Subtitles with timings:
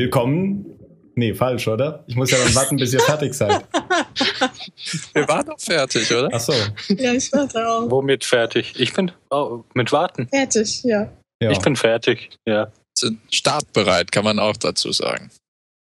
[0.00, 0.78] Willkommen.
[1.16, 2.04] Nee, falsch, oder?
[2.06, 3.66] Ich muss ja dann warten, bis ihr fertig seid.
[5.12, 6.28] Wir waren doch fertig, oder?
[6.32, 6.52] Ach so.
[6.90, 7.90] Ja, ich warte auch.
[7.90, 8.78] Womit fertig?
[8.78, 10.28] Ich bin oh, mit Warten.
[10.28, 11.10] Fertig, ja.
[11.42, 11.50] Ja.
[11.50, 12.30] Ich bin fertig.
[12.46, 12.70] Ja.
[12.96, 15.32] Sind startbereit, kann man auch dazu sagen.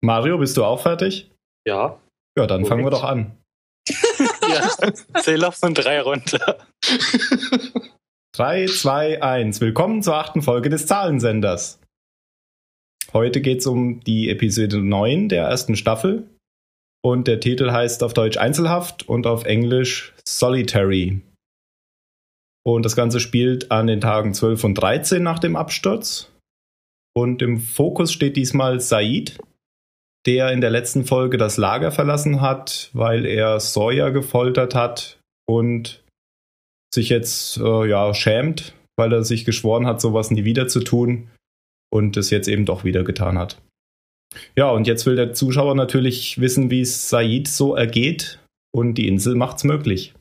[0.01, 1.29] Mario, bist du auch fertig?
[1.67, 1.99] Ja.
[2.39, 3.37] Ja, dann Wo fangen wir doch an.
[3.89, 4.95] ja.
[5.23, 6.59] Zähl auf von drei runter.
[8.37, 9.61] 3, 2, 1.
[9.61, 11.81] Willkommen zur achten Folge des Zahlensenders.
[13.17, 16.29] Heute geht es um die Episode 9 der ersten Staffel.
[17.01, 21.21] Und der Titel heißt auf Deutsch Einzelhaft und auf Englisch Solitary.
[22.67, 26.33] Und das Ganze spielt an den Tagen 12 und 13 nach dem Absturz.
[27.15, 29.39] Und im Fokus steht diesmal Said,
[30.27, 36.03] der in der letzten Folge das Lager verlassen hat, weil er Sawyer gefoltert hat und
[36.93, 41.29] sich jetzt äh, ja schämt, weil er sich geschworen hat, sowas nie wieder zu tun
[41.95, 43.63] und es jetzt eben doch wieder getan hat.
[44.57, 48.41] Ja, und jetzt will der Zuschauer natürlich wissen, wie es Said so ergeht
[48.75, 50.13] und die Insel macht's möglich.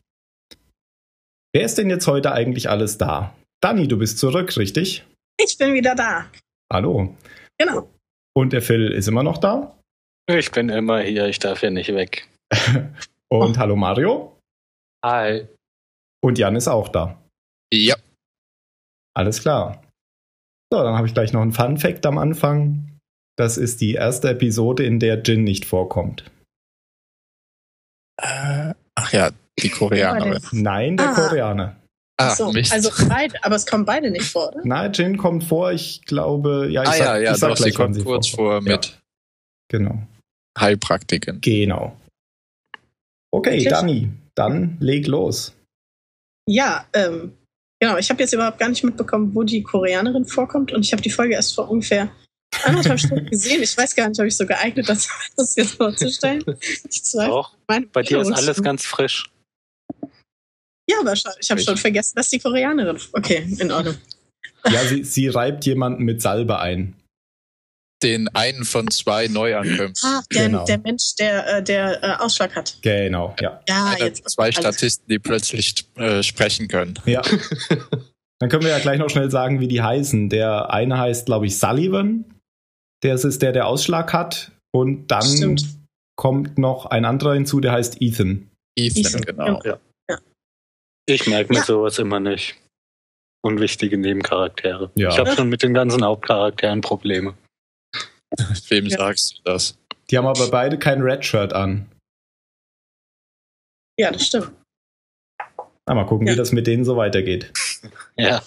[1.52, 3.36] Wer ist denn jetzt heute eigentlich alles da?
[3.60, 5.04] Dani, du bist zurück, richtig?
[5.40, 6.30] Ich bin wieder da.
[6.72, 7.16] Hallo.
[7.58, 7.90] Genau.
[8.36, 9.76] Und der Phil ist immer noch da?
[10.28, 12.30] Ich bin immer hier, ich darf hier nicht weg.
[13.30, 14.38] Und hallo Mario?
[15.04, 15.48] Hi.
[16.22, 17.20] Und Jan ist auch da.
[17.74, 17.96] Ja.
[19.16, 19.84] Alles klar.
[20.74, 22.98] So, dann habe ich gleich noch einen Fun Fact am Anfang.
[23.38, 26.24] Das ist die erste Episode, in der Jin nicht vorkommt.
[28.20, 30.42] Äh, ach ja, die Koreanerin.
[30.52, 31.14] Nein, der Ah.
[31.14, 31.76] Koreaner.
[32.18, 32.74] Ah, so, Mist.
[32.74, 34.62] also beide, aber es kommen beide nicht vor, oder?
[34.64, 37.58] Nein, Jin kommt vor, ich glaube, ja, ich ah sag, ja, ja, ich sag doch,
[37.58, 39.00] sie gleich, wann kommt sie kurz vor mit
[39.70, 40.02] Genau.
[40.60, 41.40] Heilpraktiken.
[41.42, 41.96] Genau.
[43.32, 43.64] Okay?
[43.66, 45.54] Dani, dann leg los.
[46.50, 47.34] Ja, ähm,
[47.84, 47.98] genau.
[47.98, 51.10] Ich habe jetzt überhaupt gar nicht mitbekommen, wo die Koreanerin vorkommt und ich habe die
[51.10, 52.10] Folge erst vor ungefähr
[52.64, 53.62] anderthalb Stunden gesehen.
[53.62, 54.98] Ich weiß gar nicht, ob ich so geeignet bin,
[55.36, 56.44] das jetzt vorzustellen.
[56.90, 57.34] Ich zweifle.
[57.34, 57.54] Auch.
[57.68, 59.30] meine Bei dir ist alles ganz frisch.
[60.90, 61.42] Ja, wahrscheinlich.
[61.42, 63.00] Ich habe schon vergessen, dass die Koreanerin.
[63.14, 63.96] Okay, in Ordnung.
[64.66, 66.96] Ja, sie, sie reibt jemanden mit Salbe ein.
[68.04, 69.94] Den einen von zwei Neuankömmlingen.
[70.04, 70.66] Ah, der, Genau.
[70.66, 72.78] der Mensch, der, äh, der äh, Ausschlag hat.
[72.82, 73.62] Genau, ja.
[73.68, 74.30] Ja, jetzt.
[74.30, 76.96] zwei Statisten, die plötzlich äh, sprechen können.
[77.06, 77.22] Ja.
[78.40, 80.30] Dann können wir ja gleich noch schnell sagen, wie die heißen.
[80.30, 82.26] Der eine heißt, glaube ich, Sullivan.
[83.02, 84.52] Der ist es, der der Ausschlag hat.
[84.76, 85.66] Und dann Stimmt.
[86.18, 88.50] kommt noch ein anderer hinzu, der heißt Ethan.
[88.78, 89.62] Ethan, Ethan, genau.
[89.64, 89.78] Ja.
[91.06, 91.66] Ich merke mir Ja.
[91.66, 92.56] sowas immer nicht.
[93.46, 94.90] Unwichtige Nebencharaktere.
[94.96, 95.10] Ja.
[95.10, 97.34] Ich habe schon mit den ganzen Hauptcharakteren Probleme.
[98.70, 98.98] Wem Ja.
[98.98, 99.78] sagst du das?
[100.10, 101.90] Die haben aber beide kein Redshirt an.
[104.00, 104.52] Ja, das stimmt.
[105.88, 106.34] Na, mal gucken, Ja.
[106.34, 107.52] wie das mit denen so weitergeht.
[108.16, 108.44] Ja.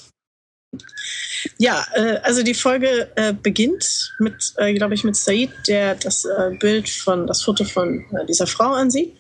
[1.59, 6.25] Ja, äh, also die Folge äh, beginnt mit, äh, glaube ich, mit Said, der das
[6.25, 9.17] äh, Bild von, das Foto von äh, dieser Frau ansieht.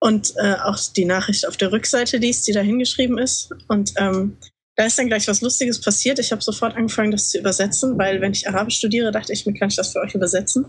[0.00, 3.52] Und äh, auch die Nachricht auf der Rückseite liest, die da hingeschrieben ist.
[3.68, 4.36] Und ähm,
[4.76, 6.18] da ist dann gleich was Lustiges passiert.
[6.18, 9.54] Ich habe sofort angefangen, das zu übersetzen, weil wenn ich Arabisch studiere, dachte ich mir,
[9.54, 10.66] kann ich das für euch übersetzen?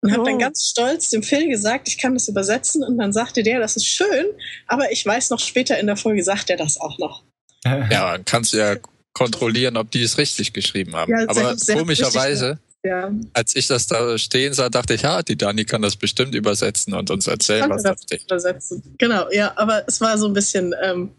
[0.00, 0.24] Und habe Oh.
[0.26, 2.84] dann ganz stolz dem Phil gesagt, ich kann das übersetzen.
[2.84, 4.26] Und dann sagte der, das ist schön,
[4.68, 7.24] aber ich weiß noch, später in der Folge sagt er das auch noch.
[7.64, 8.76] Ja, dann kannst du ja
[9.12, 11.10] kontrollieren, ob die es richtig geschrieben haben.
[11.10, 15.64] Ja, Aber komischerweise, Ja, als ich das da stehen sah, dachte ich, ja, die Dani
[15.64, 18.22] kann das bestimmt übersetzen und uns erzählen, was da das steht.
[18.22, 18.94] übersetzen.
[18.98, 21.10] Genau, ja, aber es war so ein bisschen, ähm,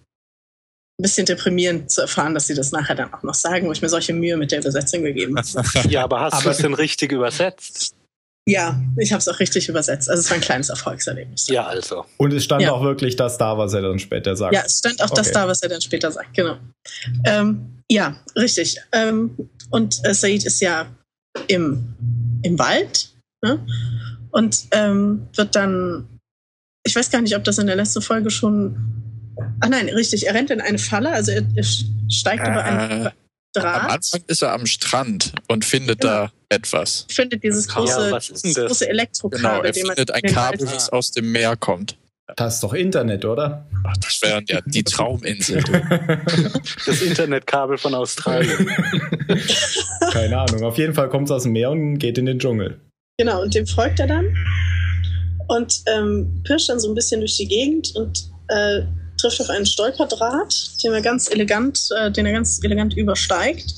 [0.99, 3.81] ein bisschen deprimierend zu erfahren, dass sie das nachher dann auch noch sagen, wo ich
[3.81, 5.47] mir solche Mühe mit der Übersetzung gegeben habe.
[5.89, 7.95] Ja, aber hast Aber- du es denn richtig übersetzt?
[8.47, 10.09] ja, ich habe es auch richtig übersetzt.
[10.09, 11.47] Also es war ein kleines Erfolgserlebnis.
[11.49, 12.05] Ja, also.
[12.17, 12.71] Und es stand Ja.
[12.71, 14.55] auch wirklich das da, was er dann später sagt.
[14.55, 15.33] Ja, es stand auch das Okay.
[15.35, 16.57] da, was er dann später sagt, genau.
[17.25, 18.77] Ähm, ja, richtig.
[18.91, 19.37] Ähm,
[19.69, 20.87] und äh, Said ist ja
[21.47, 21.93] im,
[22.41, 23.13] im Wald
[23.43, 23.63] ne?
[24.31, 26.07] und ähm, wird dann,
[26.83, 28.98] ich weiß gar nicht, ob das in der letzten Folge schon.
[29.61, 31.63] Ach nein, richtig, er rennt in eine Falle, also er, er
[32.09, 33.09] steigt über einen Äh,
[33.55, 36.13] Am Draht, Anfang ist er am Strand und findet Genau.
[36.13, 37.07] da etwas.
[37.09, 41.11] findet dieses große, Ja, große Genau, Elektrokabel, er den man findet ein Kabel, das aus
[41.11, 41.97] dem Meer kommt.
[42.35, 43.65] Das ist doch Internet, oder?
[43.87, 45.63] Ach, das wäre ja die Trauminsel.
[46.85, 48.69] Das Internetkabel von Australien.
[50.11, 50.63] Keine Ahnung.
[50.63, 52.79] Auf jeden Fall kommt es aus dem Meer und geht in den Dschungel.
[53.17, 54.25] Genau, und dem folgt er dann
[55.47, 58.81] und ähm, pirscht dann so ein bisschen durch die Gegend und äh,
[59.19, 63.73] trifft auf einen Stolperdraht, den er ganz elegant, äh, den er ganz elegant übersteigt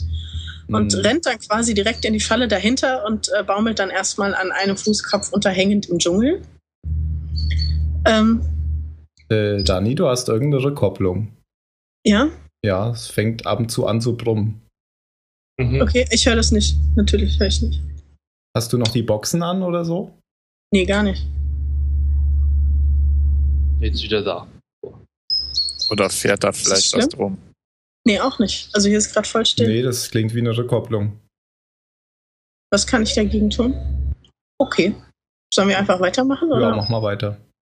[0.67, 0.99] und Hm.
[1.01, 4.77] rennt dann quasi direkt in die Falle dahinter und äh, baumelt dann erstmal an einem
[4.77, 6.41] Fußkopf unterhängend im Dschungel.
[8.05, 8.41] Ähm,
[9.29, 11.31] Äh, Dani, du hast irgendeine Rückkopplung.
[12.05, 12.27] ja,
[12.65, 14.61] Ja, es fängt ab und zu an zu brummen.
[15.59, 15.81] Mhm.
[15.81, 16.75] okay, ich höre das nicht.
[16.95, 17.81] Natürlich höre ich nicht.
[18.55, 20.11] Hast du noch die Boxen an oder so?
[20.73, 21.25] Nee, gar nicht.
[23.79, 24.47] Jetzt wieder da.
[25.91, 27.37] Oder fährt da vielleicht was drum?
[28.05, 28.73] Nee, auch nicht.
[28.73, 29.67] Also hier ist gerade voll still.
[29.67, 31.19] Nee, das klingt wie eine Rückkopplung.
[32.71, 33.75] Was kann ich dagegen tun?
[34.57, 34.95] Okay.
[35.53, 36.51] Sollen wir einfach weitermachen?
[36.51, 36.69] Oder?
[36.69, 37.37] Ja, mach mal weiter.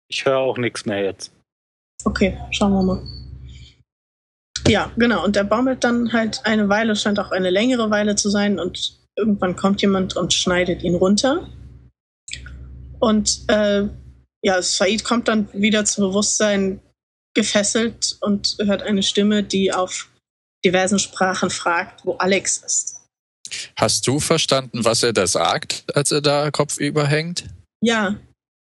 [0.08, 1.32] Ich höre auch nichts mehr jetzt.
[2.04, 3.02] Okay, schauen wir mal.
[4.68, 5.24] Ja, genau.
[5.24, 8.60] Und der baumelt dann halt eine Weile, scheint auch eine längere Weile zu sein.
[8.60, 11.48] Und irgendwann kommt jemand und schneidet ihn runter.
[13.00, 13.88] Und äh,
[14.42, 16.80] ja, Said kommt dann wieder zu Bewusstsein
[17.34, 20.08] gefesselt und hört eine Stimme, die auf
[20.64, 23.00] diversen Sprachen fragt, wo Alex ist.
[23.76, 27.44] Hast du verstanden, was er da sagt, als er da kopfüber hängt?
[27.82, 28.16] Ja,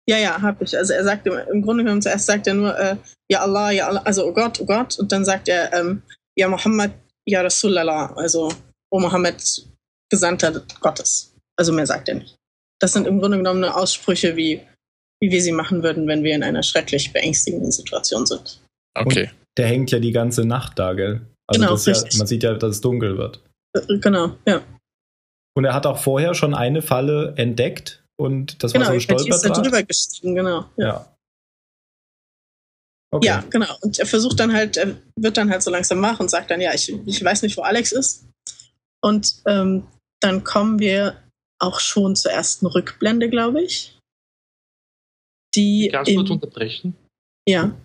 [0.10, 0.78] ja, ja, hab ich.
[0.78, 2.96] Also er sagt im, im Grunde genommen zuerst sagt er nur, äh,
[3.30, 6.02] ja Allah, ja Allah, also oh Gott, oh Gott, und dann sagt er, ähm,
[6.38, 6.92] ja Muhammad,
[7.26, 8.54] ja Rasulallah, also
[8.90, 9.44] oh Muhammad,
[10.10, 11.34] Gesandter Gottes.
[11.58, 12.36] Also mehr sagt er nicht.
[12.80, 14.62] Das sind im Grunde genommen nur Aussprüche, wie,
[15.22, 18.62] wie wir sie machen würden, wenn wir in einer schrecklich beängstigenden Situation sind.
[18.96, 19.30] Okay.
[19.58, 21.22] Der hängt ja die ganze Nacht da, gell?
[21.48, 22.18] Also Genau, das ist ja, richtig.
[22.20, 23.42] man sieht ja, dass es dunkel wird.
[23.74, 24.62] Äh, Genau, ja.
[25.56, 29.00] Und er hat auch vorher schon eine Falle entdeckt und das war Genau, so ein
[29.00, 29.66] die ist da Stolperdraht.
[29.66, 30.66] drüber gestiegen, genau.
[30.78, 30.86] Ja.
[30.88, 31.14] Ja.
[33.10, 33.26] Okay.
[33.28, 33.74] Ja, genau.
[33.82, 36.60] Und er versucht dann halt, er wird dann halt so langsam wach und sagt dann,
[36.62, 38.28] ja, ich, ich weiß nicht, wo Alex ist.
[39.02, 39.88] Und ähm,
[40.20, 41.24] dann kommen wir
[41.60, 43.97] auch schon zur ersten Rückblende, glaube ich.
[45.56, 46.96] Die Ganz kurz unterbrechen.
[47.48, 47.76] ja,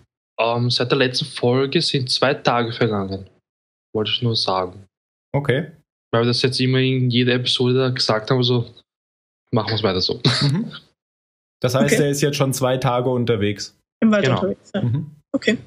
[0.40, 3.28] Ähm, seit der letzten Folge sind zwei Tage vergangen.
[3.94, 4.86] Wollte ich nur sagen.
[5.34, 5.72] Okay.
[6.12, 8.74] Weil wir das jetzt immer in jeder Episode gesagt haben, so
[9.52, 10.20] machen wir es weiter so.
[10.42, 10.72] Mhm.
[11.60, 12.02] Das heißt, Okay.
[12.04, 13.76] er ist jetzt schon zwei Tage unterwegs.
[14.02, 14.36] im Wald Genau.
[14.40, 14.70] unterwegs.
[14.74, 14.82] Ja.
[14.82, 15.10] Mhm.
[15.32, 15.58] Okay.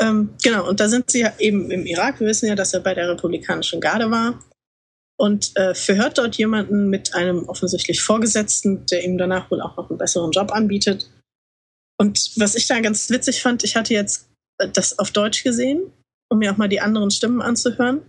[0.00, 2.20] Ähm, genau, und da sind sie ja eben im Irak.
[2.20, 4.40] Wir wissen ja, dass er bei der Republikanischen Garde war
[5.18, 9.90] und äh, verhört dort jemanden mit einem offensichtlich Vorgesetzten, der ihm danach wohl auch noch
[9.90, 11.10] einen besseren Job anbietet.
[12.00, 14.28] Und was ich da ganz witzig fand, ich hatte jetzt
[14.58, 15.92] äh, das auf Deutsch gesehen,
[16.30, 18.02] um mir auch mal die anderen Stimmen anzuhören.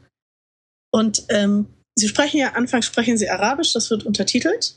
[0.92, 1.68] Und ähm,
[1.98, 4.76] sie sprechen ja, anfangs sprechen sie Arabisch, das wird untertitelt.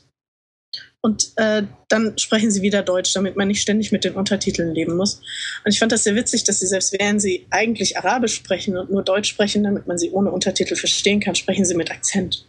[1.05, 4.95] Und äh, dann sprechen sie wieder Deutsch, damit man nicht ständig mit den Untertiteln leben
[4.95, 5.21] muss.
[5.65, 8.89] Und ich fand das sehr witzig, dass sie selbst während sie eigentlich Arabisch sprechen und
[8.89, 12.47] nur Deutsch sprechen, damit man sie ohne Untertitel verstehen kann, sprechen sie mit Akzent.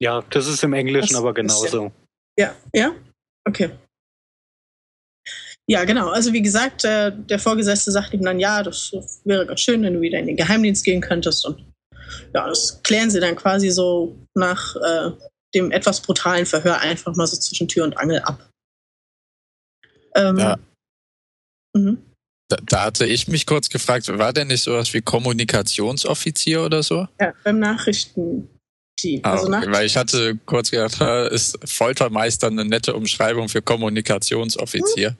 [0.00, 1.90] Ja, das ist im Englischen Das aber genauso.
[2.38, 2.94] Ja, ja?
[3.44, 3.70] Okay.
[5.66, 6.08] Ja, genau.
[6.08, 8.92] Also wie gesagt, äh, der Vorgesetzte sagt ihm dann, ja, das
[9.24, 11.44] wäre ganz schön, wenn du wieder in den Geheimdienst gehen könntest.
[11.44, 11.64] Und
[12.32, 15.10] ja, das klären sie dann quasi so nach äh,
[15.54, 18.50] dem etwas brutalen Verhör einfach mal so zwischen Tür und Angel ab.
[20.14, 20.58] Ähm, Ja.
[21.76, 22.02] Mhm.
[22.50, 27.06] Da, da hatte ich mich kurz gefragt, war der nicht sowas wie Kommunikationsoffizier oder so?
[27.20, 28.48] Ja, beim Nachrichtenteam.
[29.22, 30.98] Ah, Also okay, weil ich hatte kurz gedacht,
[31.30, 35.16] ist Foltermeister eine nette Umschreibung für Kommunikationsoffizier?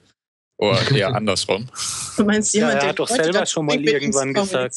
[0.57, 1.69] Oder eher andersrum.
[2.17, 4.75] du meinst Ja, jemand, er der hat doch selber schon mal irgendwann gesagt.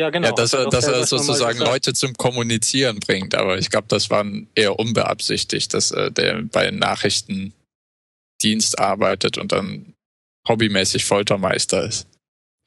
[0.00, 0.28] Ja, genau.
[0.28, 1.58] ja, dass hat er, dass er sozusagen.
[1.58, 3.34] Leute zum Kommunizieren bringt.
[3.34, 4.24] Aber ich glaube, das war
[4.54, 9.94] eher unbeabsichtigt, dass äh, der bei Nachrichtendienst arbeitet und dann
[10.46, 12.06] hobbymäßig Foltermeister ist.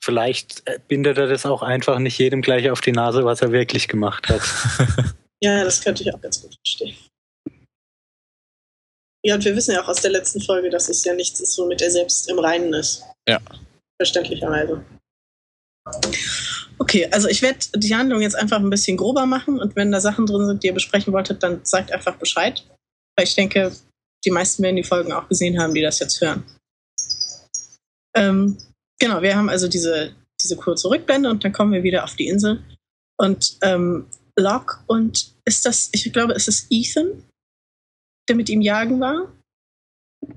[0.04, 3.52] Vielleicht äh, bindet er das auch einfach nicht jedem gleich auf die Nase, was er
[3.52, 4.42] wirklich gemacht hat.
[5.44, 6.96] Ja, das könnte ich auch ganz gut verstehen.
[9.26, 11.58] Ja, und wir wissen ja auch aus der letzten Folge, dass es ja nichts ist,
[11.58, 13.04] womit er selbst im Reinen ist.
[13.28, 13.40] Ja.
[14.00, 14.86] Verständlicherweise.
[16.82, 20.02] Okay, also ich werde die Handlung jetzt einfach ein bisschen grober machen und wenn da
[20.02, 22.66] Sachen drin sind, die ihr besprechen wolltet, dann sagt einfach Bescheid.
[23.16, 23.72] Weil ich denke,
[24.26, 26.44] die meisten werden die Folgen auch gesehen haben, die das jetzt hören.
[28.16, 28.58] Ähm,
[29.00, 32.28] genau, wir haben also diese, diese kurze Rückblende und dann kommen wir wieder auf die
[32.28, 32.64] Insel.
[33.20, 34.08] Und ähm,
[34.40, 37.24] Locke und ist das, ich glaube, es ist Ethan,
[38.28, 39.32] der mit ihm jagen war.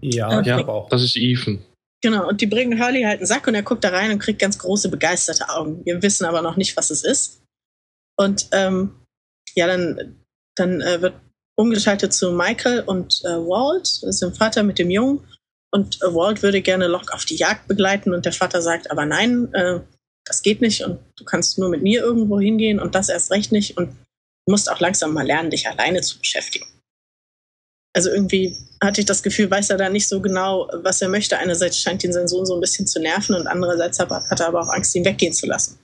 [0.03, 0.91] Ja, ich Ja, glaube auch.
[0.91, 1.65] das ist Ethan.
[2.04, 4.38] Genau, und die bringen Hurley halt einen Sack und er guckt da rein und kriegt
[4.38, 5.82] ganz große, begeisterte Augen.
[5.87, 7.40] Wir wissen aber noch nicht, was es ist.
[8.18, 9.00] Und ähm,
[9.54, 10.23] ja, dann,
[10.54, 11.14] dann äh, wird
[11.56, 15.26] umgeschaltet zu Michael und äh, Walt, das ist dem Vater mit dem Jungen.
[15.73, 19.06] Und äh, Walt würde gerne Locke auf die Jagd begleiten und der Vater sagt, aber
[19.06, 19.80] nein, äh,
[20.26, 23.50] das geht nicht und du kannst nur mit mir irgendwo hingehen und das erst recht
[23.50, 23.96] nicht und
[24.46, 26.66] musst auch langsam mal lernen, dich alleine zu beschäftigen.
[27.97, 31.39] Also irgendwie hatte ich das Gefühl, weiß er da nicht so genau, was er möchte.
[31.39, 34.11] Einerseits scheint ihn sein Sohn so ein bisschen zu nerven und andererseits hat
[34.41, 35.79] er aber auch Angst, ihn weggehen zu lassen.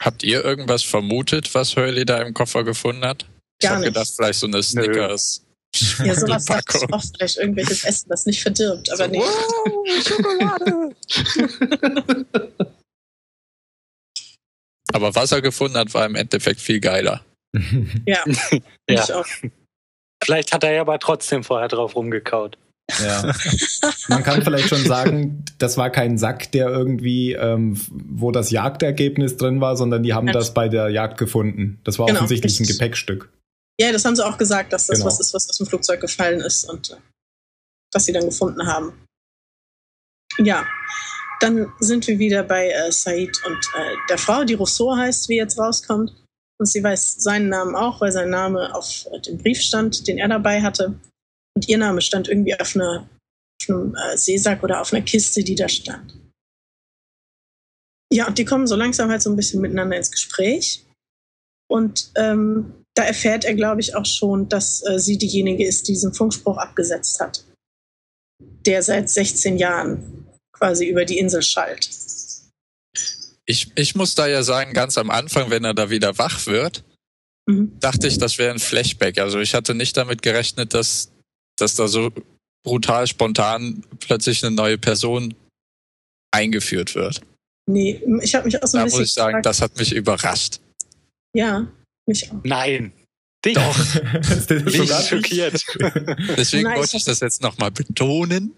[0.00, 3.26] Habt ihr irgendwas vermutet, was Hurley da im Koffer gefunden hat?
[3.60, 3.92] Ich Gar habe nicht.
[3.94, 5.44] gedacht, vielleicht so eine Snickers.
[6.04, 9.18] Ja, sowas dachte ich auch, vielleicht irgendwelches Essen, das nicht verdirbt, aber So, nee.
[9.18, 10.96] wow, Schokolade.
[14.92, 17.24] Aber was er gefunden hat, war im Endeffekt viel geiler.
[18.06, 18.24] Ja,
[18.88, 19.04] Ja.
[19.04, 19.26] ich auch.
[20.22, 22.58] Vielleicht hat er ja aber trotzdem vorher drauf rumgekaut.
[23.02, 23.32] Ja.
[24.08, 29.36] Man kann vielleicht schon sagen, das war kein Sack, der irgendwie, ähm, wo das Jagdergebnis
[29.36, 31.80] drin war, sondern die haben das bei der Jagd gefunden.
[31.84, 32.66] Das war Genau, offensichtlich ein.
[32.66, 33.30] Gepäckstück.
[33.80, 35.06] Ja, das haben sie auch gesagt, dass das Genau.
[35.06, 36.96] was ist, was aus dem Flugzeug gefallen ist und äh,
[37.92, 38.92] was sie dann gefunden haben.
[40.38, 40.66] Ja,
[41.40, 45.36] dann sind wir wieder bei äh, Said und äh, der Frau, die Rousseau heißt, wie
[45.36, 46.12] jetzt rauskommt.
[46.60, 50.28] Und sie weiß seinen Namen auch, weil sein Name auf dem Brief stand, den er
[50.28, 51.00] dabei hatte.
[51.56, 53.08] Und ihr Name stand irgendwie auf, einer,
[53.62, 56.14] auf einem äh, Seesack oder auf einer Kiste, die da stand.
[58.12, 60.84] Ja, und die kommen so langsam halt so ein bisschen miteinander ins Gespräch.
[61.70, 65.92] Und ähm, da erfährt er, glaube ich, auch schon, dass äh, sie diejenige ist, die
[65.92, 67.42] diesen Funkspruch abgesetzt hat,
[68.66, 71.88] der seit 16 Jahren quasi über die Insel schallt.
[73.50, 76.84] Ich, ich muss da ja sagen, ganz am Anfang, wenn er da wieder wach wird,
[77.48, 77.78] Mhm.
[77.80, 79.18] dachte ich, das wäre ein Flashback.
[79.18, 81.10] Also ich hatte nicht damit gerechnet, dass,
[81.58, 82.12] dass da so
[82.64, 85.34] brutal spontan plötzlich eine neue Person
[86.32, 87.22] eingeführt wird.
[87.66, 89.76] Nee, ich habe mich auch so ein Da bisschen muss ich sagen, gefragt- das hat
[89.78, 90.60] mich überrascht.
[91.34, 91.66] ja,
[92.06, 92.36] mich auch.
[92.44, 92.92] Nein.
[93.44, 93.54] Dich.
[93.54, 93.76] Doch.
[94.12, 95.54] das ist Mich sogar schockiert.
[96.36, 98.54] Deswegen Nein, wollte ich ich das jetzt nochmal betonen.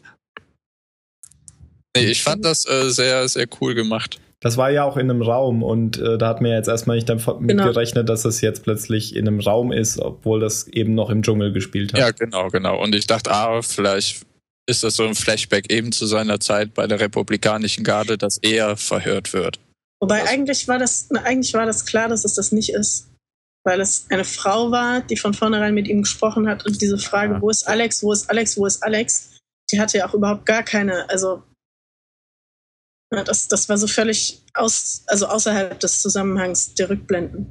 [1.97, 4.21] Nee, ich fand das äh, sehr, sehr cool gemacht.
[4.43, 7.09] Das war ja auch in einem Raum und äh, da hat mir jetzt erstmal nicht
[7.09, 7.65] damit Genau.
[7.65, 11.53] gerechnet, dass es jetzt plötzlich in einem Raum ist, obwohl das eben noch im Dschungel
[11.53, 12.01] gespielt hat.
[12.01, 12.83] Ja, genau, genau.
[12.83, 14.27] Und ich dachte, ah, vielleicht
[14.69, 18.77] ist das so ein Flashback eben zu seiner Zeit bei der Republikanischen Garde, dass er
[18.77, 19.61] verhört wird.
[20.01, 20.29] Wobei Was?
[20.31, 23.09] eigentlich war das, na, eigentlich war das klar, dass es das nicht ist,
[23.65, 27.37] weil es eine Frau war, die von vornherein mit ihm gesprochen hat und diese Frage,
[27.37, 27.41] Ah.
[27.41, 29.37] wo ist Alex, wo ist Alex, wo ist Alex,
[29.71, 31.43] die hatte ja auch überhaupt gar keine, also
[33.13, 37.47] ja, das, das war so völlig aus, also außerhalb des Zusammenhangs der Rückblenden.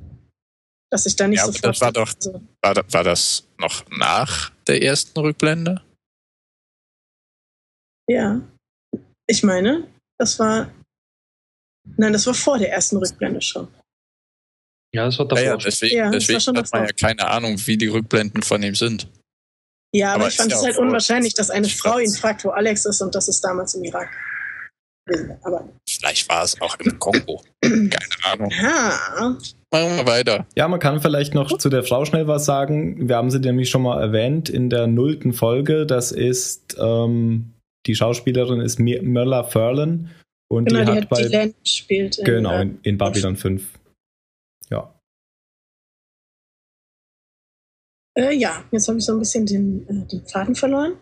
[0.91, 1.63] Dass ich da nicht Ja, sofort.
[1.65, 5.81] das war doch- also, War, war das noch nach der ersten Rückblende?
[8.09, 8.41] ja.
[9.27, 9.87] Ich meine,
[10.19, 10.69] das war.
[11.97, 13.67] Nein, das war vor der ersten Rückblende schon.
[14.93, 15.43] Ja, das war davor.
[15.45, 16.87] ja, deswegen, Ja, war deswegen schon hat man davor.
[16.87, 19.07] ja keine Ahnung, wie die Rückblenden von ihm sind.
[19.93, 20.81] Ja, aber, Aber ich fand es halt so.
[20.81, 24.09] unwahrscheinlich, dass eine Frau ihn fragt, wo Alex ist und das ist damals im Irak.
[25.43, 27.41] Aber Vielleicht war es auch im Kongo.
[27.61, 27.89] Keine
[28.23, 28.51] Ahnung.
[28.51, 29.37] ja,
[29.73, 30.45] Machen wir weiter.
[30.55, 33.07] Ja, man kann vielleicht noch zu der Frau schnell was sagen.
[33.07, 35.85] Wir haben sie nämlich schon mal erwähnt in der nullten Folge.
[35.85, 37.53] Das ist ähm,
[37.85, 40.11] die Schauspielerin ist Möller Furlan
[40.49, 42.17] und genau, die die hat hat bei die Land gespielt.
[42.19, 43.79] in, genau in, in Babylon 5.
[44.69, 44.93] Ja.
[48.17, 50.93] Äh, ja, jetzt habe ich so ein bisschen den, äh, den Faden verloren.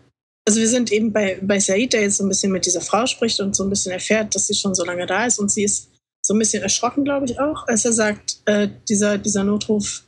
[0.46, 3.06] Also wir sind eben bei, bei Said, der jetzt so ein bisschen mit dieser Frau
[3.06, 5.64] spricht und so ein bisschen erfährt, dass sie schon so lange da ist und sie
[5.64, 5.90] ist
[6.22, 10.04] so ein bisschen erschrocken, glaube ich auch, als er sagt, äh, dieser, dieser Notruf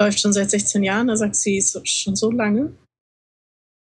[0.00, 1.08] läuft schon seit 16 Jahren.
[1.08, 2.72] Er sagt, sie ist schon so lange.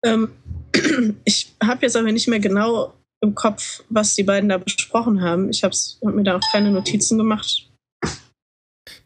[0.04, 0.30] Ähm,
[1.24, 5.50] ich habe jetzt aber nicht mehr genau im Kopf, was die beiden da besprochen haben.
[5.50, 7.70] Ich habe hab mir da auch keine Notizen gemacht.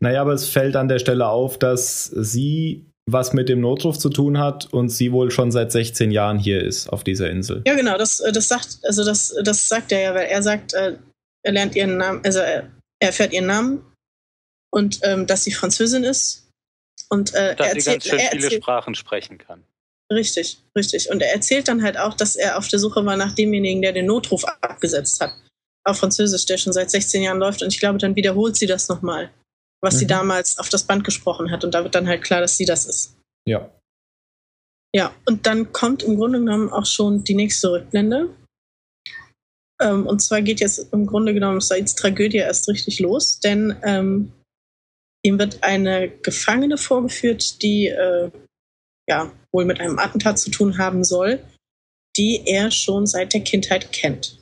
[0.00, 4.10] Naja, aber es fällt an der Stelle auf, dass sie was mit dem Notruf zu
[4.10, 7.62] tun hat und sie wohl schon seit 16 Jahren hier ist auf dieser Insel.
[7.66, 10.74] Ja, genau, das, äh, das sagt, also das, das sagt er ja, weil er sagt,
[10.74, 10.96] äh,
[11.42, 13.84] er lernt ihren Namen, also er, er erfährt ihren Namen
[14.70, 16.44] und ähm, dass sie Französin ist.
[17.08, 19.64] Und äh, er Dass sie erzählt, ganz schön er viele erzählt Sprachen sprechen kann.
[20.12, 21.10] richtig, richtig.
[21.10, 23.92] Und er erzählt dann halt auch, dass er auf der Suche war nach demjenigen, der
[23.92, 25.32] den Notruf abgesetzt hat.
[25.84, 27.62] Auf Französisch, der schon seit 16 Jahren läuft.
[27.62, 29.30] Und ich glaube, dann wiederholt sie das nochmal,
[29.80, 30.08] was sie Mhm.
[30.08, 31.64] damals auf das Band gesprochen hat.
[31.64, 33.16] Und da wird dann halt klar, dass sie das ist.
[33.46, 33.70] Ja.
[34.94, 38.34] Ja, und dann kommt im Grunde genommen auch schon die nächste Rückblende.
[39.80, 44.32] Ähm, und zwar geht jetzt im Grunde genommen Saids Tragödie erst richtig los, denn ähm,
[45.22, 48.30] ihm wird eine Gefangene vorgeführt, die äh,
[49.08, 51.44] ja wohl mit einem Attentat zu tun haben soll,
[52.16, 54.37] die er schon seit der Kindheit kennt.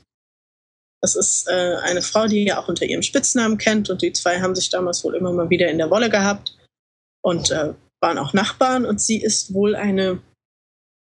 [1.02, 4.40] Das ist äh, eine Frau, die er auch unter ihrem Spitznamen kennt und die zwei
[4.40, 6.56] haben sich damals wohl immer mal wieder in der Wolle gehabt
[7.22, 10.22] und äh, waren auch Nachbarn und sie ist wohl eine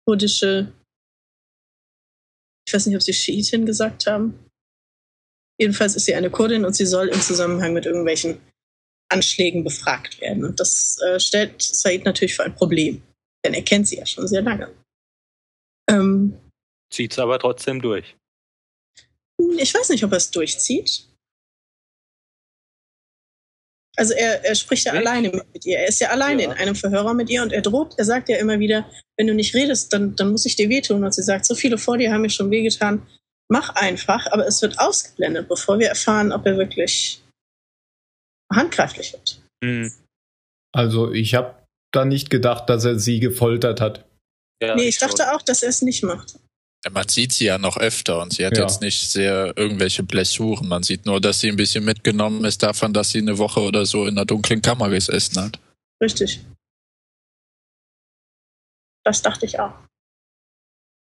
[0.06, 0.72] kurdische,
[2.68, 4.46] ich weiß nicht, ob sie Schiitin gesagt haben.
[5.60, 8.40] Jedenfalls ist sie eine Kurdin und sie soll im Zusammenhang mit irgendwelchen
[9.10, 10.46] Anschlägen befragt werden.
[10.46, 13.04] Und das äh, stellt Said natürlich für ein Problem,
[13.46, 14.74] denn er kennt sie ja schon sehr lange.
[15.90, 16.40] Ähm,
[16.92, 18.16] Zieht's aber trotzdem durch.
[19.58, 21.08] Ich weiß nicht, ob er es durchzieht.
[23.98, 25.06] Also er, er spricht ja Nicht?
[25.06, 25.80] alleine mit ihr.
[25.80, 26.52] Er ist ja alleine Ja.
[26.52, 29.34] in einem Verhörer mit ihr und er droht, er sagt ja immer wieder, wenn du
[29.34, 31.04] nicht redest, dann, dann muss ich dir wehtun.
[31.04, 33.06] Und sie sagt, so viele vor dir haben mir schon wehgetan.
[33.50, 37.22] Mach einfach, aber es wird ausgeblendet, bevor wir erfahren, ob er wirklich
[38.52, 39.42] handgreiflich wird.
[39.64, 39.92] Hm.
[40.74, 41.62] Also ich habe
[41.94, 44.06] da nicht gedacht, dass er sie gefoltert hat.
[44.64, 45.10] Ja, nee, ich schon.
[45.10, 46.40] dachte auch, dass er es nicht macht.
[46.90, 48.64] Man sieht sie ja noch öfter und sie hat Ja.
[48.64, 50.68] jetzt nicht sehr irgendwelche Blessuren.
[50.68, 53.86] Man sieht nur, dass sie ein bisschen mitgenommen ist davon, dass sie eine Woche oder
[53.86, 55.60] so in einer dunklen Kammer gesessen hat.
[56.02, 56.44] Richtig.
[59.06, 59.74] Das dachte ich auch.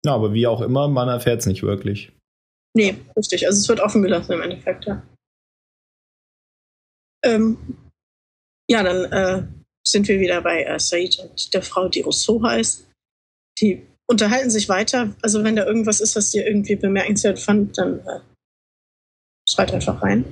[0.04, 2.12] Ja, aber wie auch immer, man erfährt es nicht wirklich.
[2.74, 3.46] Nee, richtig.
[3.46, 5.06] Also es wird offen gelassen im Endeffekt, ja.
[7.24, 7.58] Ähm,
[8.68, 9.46] ja, dann äh,
[9.86, 12.88] sind wir wieder bei äh, Said und der Frau, die Rousseau heißt.
[13.60, 15.14] Die unterhalten sich weiter.
[15.22, 18.20] Also wenn da irgendwas ist, was dir irgendwie bemerkenswert fand, dann äh,
[19.48, 20.24] schreit einfach rein.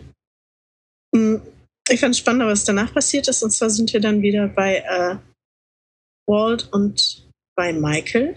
[1.15, 1.41] Hm,
[1.89, 3.43] Ich fand es spannend, was danach passiert ist.
[3.45, 5.17] Und zwar sind wir dann wieder bei äh,
[6.29, 8.37] Walt und bei Michael.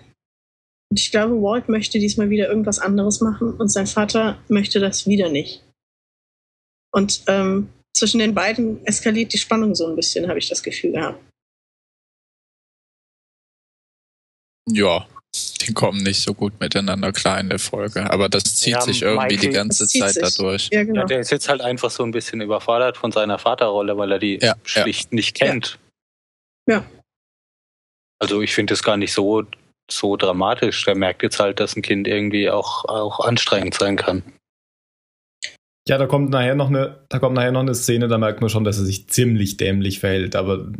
[0.91, 5.07] Und ich glaube, Walt möchte diesmal wieder irgendwas anderes machen und sein Vater möchte das
[5.07, 5.63] wieder nicht.
[6.93, 10.91] Und ähm, zwischen den beiden eskaliert die Spannung so ein bisschen, habe ich das Gefühl
[10.91, 11.23] gehabt.
[14.69, 15.07] Ja,
[15.67, 18.09] die kommen nicht so gut miteinander klar in der Folge.
[18.11, 20.23] Aber das zieht Ja, sich irgendwie die Michael- ganze Das zieht Zeit sich.
[20.23, 20.69] dadurch.
[20.71, 21.01] Ja, genau.
[21.01, 24.19] Ja, der ist jetzt halt einfach so ein bisschen überfordert von seiner Vaterrolle, weil er
[24.19, 25.79] die Ja, schlicht nicht kennt.
[26.69, 26.85] Ja.
[28.19, 29.43] Also ich finde es gar nicht so,
[29.89, 30.85] so dramatisch.
[30.85, 34.23] Der merkt jetzt halt, dass ein Kind irgendwie auch, auch anstrengend sein kann.
[35.87, 38.49] Ja, da kommt nachher noch eine, da kommt nachher noch eine Szene, da merkt man
[38.51, 40.71] schon, dass er sich ziemlich dämlich verhält, aber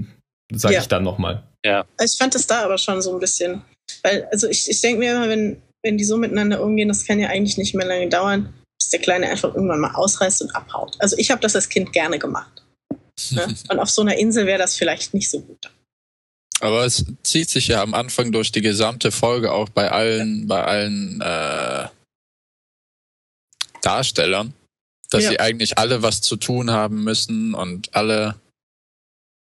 [0.53, 0.81] sage Ja.
[0.81, 1.43] ich dann nochmal.
[1.63, 3.63] Ich fand es da aber schon so ein bisschen.
[4.03, 7.19] Weil, also ich, ich denke mir immer, wenn, wenn die so miteinander umgehen, das kann
[7.19, 10.95] ja eigentlich nicht mehr lange dauern, bis der Kleine einfach irgendwann mal ausreißt und abhaut.
[10.99, 12.51] Also ich habe das als Kind gerne gemacht.
[13.31, 13.55] Ne?
[13.69, 15.69] Und auf so einer Insel wäre das vielleicht nicht so gut.
[16.59, 20.63] Aber es zieht sich ja am Anfang durch die gesamte Folge auch bei allen, bei
[20.63, 21.87] allen äh,
[23.81, 24.53] Darstellern,
[25.09, 25.29] dass Ja.
[25.31, 28.39] sie eigentlich alle was zu tun haben müssen und alle,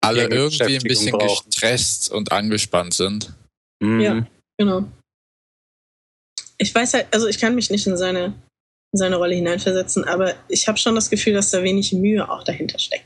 [0.01, 1.49] alle irgendwie ein bisschen brauchen.
[1.49, 3.33] gestresst und angespannt sind.
[3.81, 3.99] Mhm.
[3.99, 4.27] Ja.
[4.57, 4.85] Genau.
[6.57, 8.25] Ich weiß halt, also ich kann mich nicht in seine,
[8.91, 12.43] in seine Rolle hineinversetzen, aber ich habe schon das Gefühl, dass da wenig Mühe auch
[12.43, 13.05] dahinter steckt.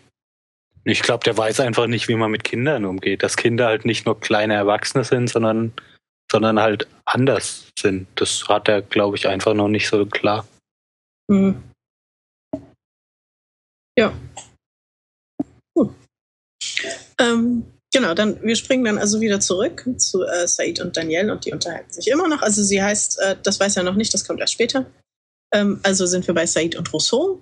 [0.84, 3.22] Ich glaube, der weiß einfach nicht, wie man mit Kindern umgeht.
[3.22, 5.74] Dass Kinder halt nicht nur kleine Erwachsene sind, sondern,
[6.32, 8.08] sondern halt anders sind.
[8.16, 10.48] Das hat er, glaube ich, einfach noch nicht so klar.
[11.30, 11.62] Mhm.
[13.98, 14.12] Ja.
[15.76, 15.94] Gut.
[17.20, 21.46] Ähm, genau, dann wir springen dann also wieder zurück zu äh, Said und Danielle und
[21.46, 22.42] die unterhalten sich immer noch.
[22.42, 24.86] Also sie heißt, äh, das weiß er noch nicht, das kommt erst später.
[25.54, 27.42] Ähm, also sind wir bei Said und Rousseau.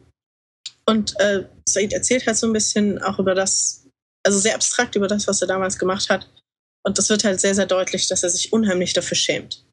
[0.85, 3.87] Und äh, Said erzählt halt so ein bisschen auch über das,
[4.23, 6.27] also sehr abstrakt über das, was er damals gemacht hat.
[6.83, 9.65] Und das wird halt sehr, sehr deutlich, dass er sich unheimlich dafür schämt.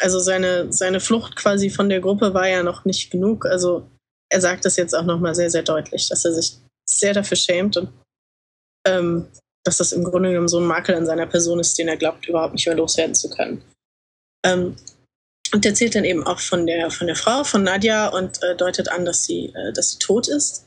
[0.00, 3.46] Also seine, seine Flucht quasi von der Gruppe war ja noch nicht genug.
[3.46, 3.90] Also
[4.30, 7.76] er sagt das jetzt auch nochmal sehr, sehr deutlich, dass er sich sehr dafür schämt
[7.76, 7.92] und
[8.86, 9.28] ähm,
[9.64, 12.28] dass das im Grunde genommen so ein Makel an seiner Person ist, den er glaubt,
[12.28, 13.62] überhaupt nicht mehr loswerden zu können.
[14.44, 14.76] Ähm,
[15.52, 18.56] und er erzählt dann eben auch von der, von der Frau, von Nadja und äh,
[18.56, 20.66] deutet an, dass sie, äh, dass sie tot ist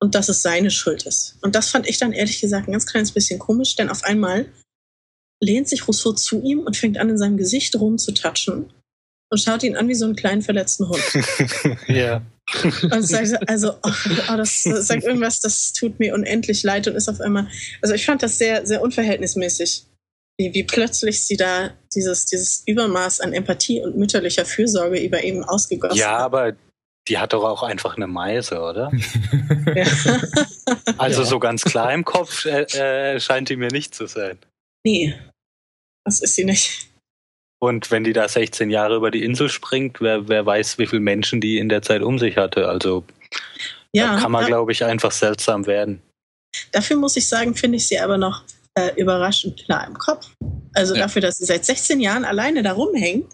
[0.00, 1.36] und dass es seine Schuld ist.
[1.42, 4.46] Und das fand ich dann ehrlich gesagt ein ganz kleines bisschen komisch, denn auf einmal
[5.42, 8.72] lehnt sich Rousseau zu ihm und fängt an, in seinem Gesicht rumzutatschen
[9.30, 11.02] und schaut ihn an wie so einen kleinen verletzten Hund.
[11.88, 12.22] ja.
[12.54, 13.90] Und sagt, so, also, oh,
[14.30, 17.48] oh, das, sagt irgendwas, das tut mir unendlich leid und ist auf einmal.
[17.82, 19.86] Also ich fand das sehr, sehr unverhältnismäßig,
[20.38, 25.42] wie, wie plötzlich sie da dieses, dieses Übermaß an Empathie und mütterlicher Fürsorge über ihn
[25.42, 26.54] ausgegossen ja, aber
[27.08, 28.90] die hat doch auch einfach eine Meise, oder?
[29.74, 29.86] Ja.
[30.98, 31.26] Also Ja.
[31.26, 34.38] so ganz klar im Kopf äh, äh, scheint die mir nicht zu sein.
[34.84, 35.14] nee,
[36.04, 36.88] das ist sie nicht.
[37.58, 41.00] Und wenn die da 16 Jahre über die Insel springt, wer, wer weiß, wie viele
[41.00, 42.68] Menschen die in der Zeit um sich hatte.
[42.68, 43.04] Also
[43.92, 44.48] Ja, da kann man, ja.
[44.48, 46.02] glaube ich, einfach seltsam werden.
[46.72, 48.42] Dafür muss ich sagen, finde ich sie aber noch
[48.74, 50.30] äh, überraschend klar im Kopf.
[50.74, 51.02] Also Ja.
[51.02, 53.32] dafür, dass sie seit 16 Jahren alleine da rumhängt,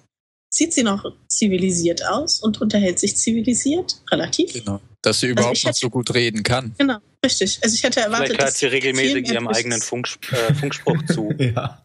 [0.55, 4.53] sieht sie noch zivilisiert aus und unterhält sich zivilisiert, relativ.
[4.53, 4.81] Genau.
[5.03, 6.75] Dass sie überhaupt ich noch so gut reden kann.
[6.79, 7.59] Genau, richtig.
[7.63, 11.33] Also ich hätte erwartet, Vielleicht hört dass sie regelmäßig ihrem eigenen Funksp äh, Funkspruch zu.
[11.39, 11.83] ja.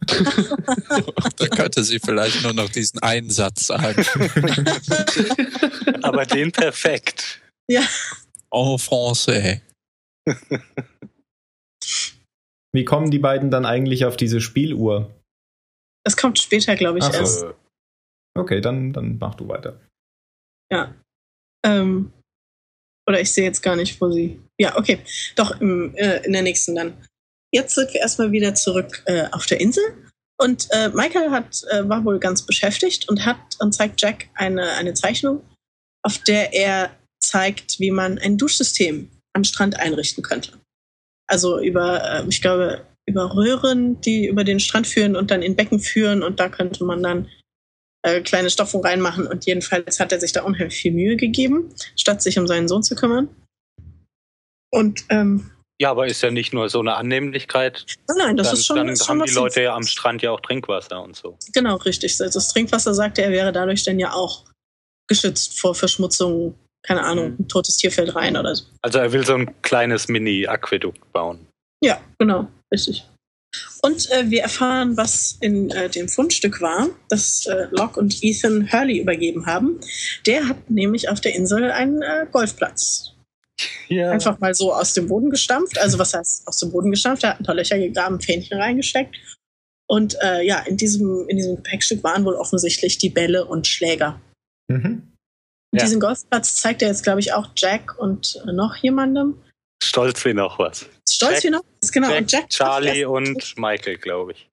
[1.37, 4.05] Da könnte sie vielleicht nur noch diesen einen Satz sagen.
[6.03, 7.41] Aber den perfekt.
[7.67, 7.81] Ja,
[8.51, 9.61] En français.
[12.73, 15.13] Wie kommen die beiden dann eigentlich auf diese Spieluhr?
[16.07, 17.11] das kommt später, glaube ich, so.
[17.11, 17.45] erst.
[18.37, 19.81] Okay, dann, dann mach du weiter.
[20.71, 20.95] Ja.
[21.65, 22.13] Ähm,
[23.07, 24.39] oder ich sehe jetzt gar nicht, wo sie.
[24.59, 24.99] Ja, okay.
[25.35, 26.93] Doch, im, äh, in der nächsten dann.
[27.53, 29.83] Jetzt sind wir erstmal wieder zurück äh, auf der Insel.
[30.39, 34.71] Und äh, Michael hat, äh, war wohl ganz beschäftigt und hat und zeigt Jack eine,
[34.73, 35.41] eine Zeichnung,
[36.03, 40.59] auf der er zeigt, wie man ein Duschsystem am Strand einrichten könnte.
[41.27, 45.55] Also über, äh, ich glaube, über Röhren, die über den Strand führen und dann in
[45.55, 47.29] Becken führen und da könnte man dann
[48.03, 52.21] äh, kleine Stoffe reinmachen und jedenfalls hat er sich da unheimlich viel Mühe gegeben, statt
[52.21, 53.29] sich um seinen Sohn zu kümmern.
[54.71, 57.85] Und ähm, Ja, aber ist ja nicht nur so eine Annehmlichkeit.
[58.09, 59.83] nein, nein, das dann ist schon, dann ist schon haben die was Leute ja am
[59.83, 61.37] Strand ja auch Trinkwasser und so.
[61.53, 62.19] Genau, richtig.
[62.21, 64.45] Also Das Trinkwasser sagte er, wäre dadurch dann ja auch
[65.09, 66.55] geschützt vor Verschmutzung,
[66.85, 67.35] keine Ahnung, Mhm.
[67.39, 68.65] ein totes Tierfeld rein oder so.
[68.81, 71.47] Also er will so ein kleines Mini-Aquädukt bauen.
[71.83, 73.07] Ja, genau, richtig.
[73.81, 78.71] Und äh, wir erfahren, was in äh, dem Fundstück war, das äh, Locke und Ethan
[78.71, 79.79] Hurley übergeben haben.
[80.25, 83.13] Der hat nämlich auf der Insel einen äh, Golfplatz
[83.87, 84.11] Ja.
[84.11, 85.79] einfach mal so aus dem Boden gestampft.
[85.79, 87.23] Also was heißt aus dem Boden gestampft?
[87.23, 89.15] Er hat ein paar Löcher gegraben, Fähnchen reingesteckt.
[89.89, 94.19] Und äh, ja, in diesem, in diesem Gepäckstück waren wohl offensichtlich die Bälle und Schläger.
[94.69, 95.13] Mhm.
[95.73, 95.83] Ja.
[95.83, 99.41] diesen Golfplatz zeigt er jetzt, glaube ich, auch Jack und äh, noch jemandem.
[99.81, 100.85] Stolz wie noch was.
[101.09, 101.63] Stolz Jack- wie noch?
[101.91, 104.49] Genau, Jack, und Jack Charlie und Michael, glaube ich.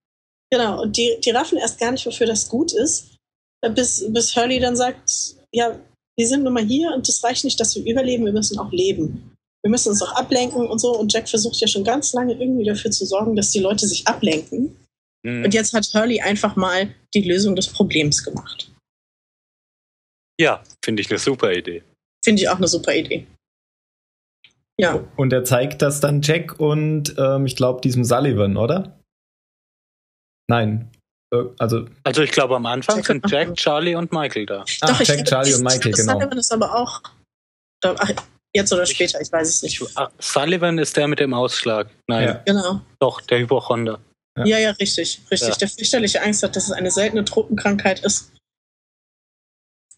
[0.50, 3.16] Genau, und die, die raffen erst gar nicht, wofür das gut ist,
[3.62, 5.10] äh, bis, bis Hurley dann sagt,
[5.52, 5.78] ja,
[6.16, 8.70] wir sind nun mal hier und das reicht nicht, dass wir überleben, wir müssen auch
[8.70, 9.34] leben.
[9.64, 10.96] Wir müssen uns auch ablenken und so.
[10.96, 14.06] Und Jack versucht ja schon ganz lange irgendwie dafür zu sorgen, dass die Leute sich
[14.06, 14.76] ablenken.
[15.26, 15.44] Hm.
[15.44, 18.70] Und jetzt hat Hurley einfach mal die Lösung des Problems gemacht.
[20.38, 21.82] Ja, finde ich eine super Idee.
[22.22, 23.26] Finde ich auch eine super Idee.
[24.80, 28.98] Ja, Und er zeigt das dann Jack und ähm, ich glaube diesem Sullivan, oder?
[30.48, 30.90] Nein.
[31.32, 33.54] Äh, Also, Also ich glaube am Anfang Jack sind Jack.
[33.56, 34.64] Charlie und Michael da.
[34.80, 36.12] ah, Doch, ich Jack, Charlie das- und Michael, das genau.
[36.14, 37.02] Sullivan ist aber auch.
[37.82, 38.10] Da, ach,
[38.54, 39.80] jetzt oder später, ich weiß es nicht.
[39.96, 41.88] Ah, Sullivan ist der mit dem Ausschlag.
[42.08, 42.34] Nein, Ja.
[42.44, 42.80] Genau.
[42.98, 44.00] doch, der Hypochonder.
[44.38, 44.44] Ja.
[44.44, 45.50] Ja, ja, richtig, richtig.
[45.50, 45.54] Ja.
[45.56, 48.32] Der fürchterliche Angst hat, dass es eine seltene Tropenkrankheit ist.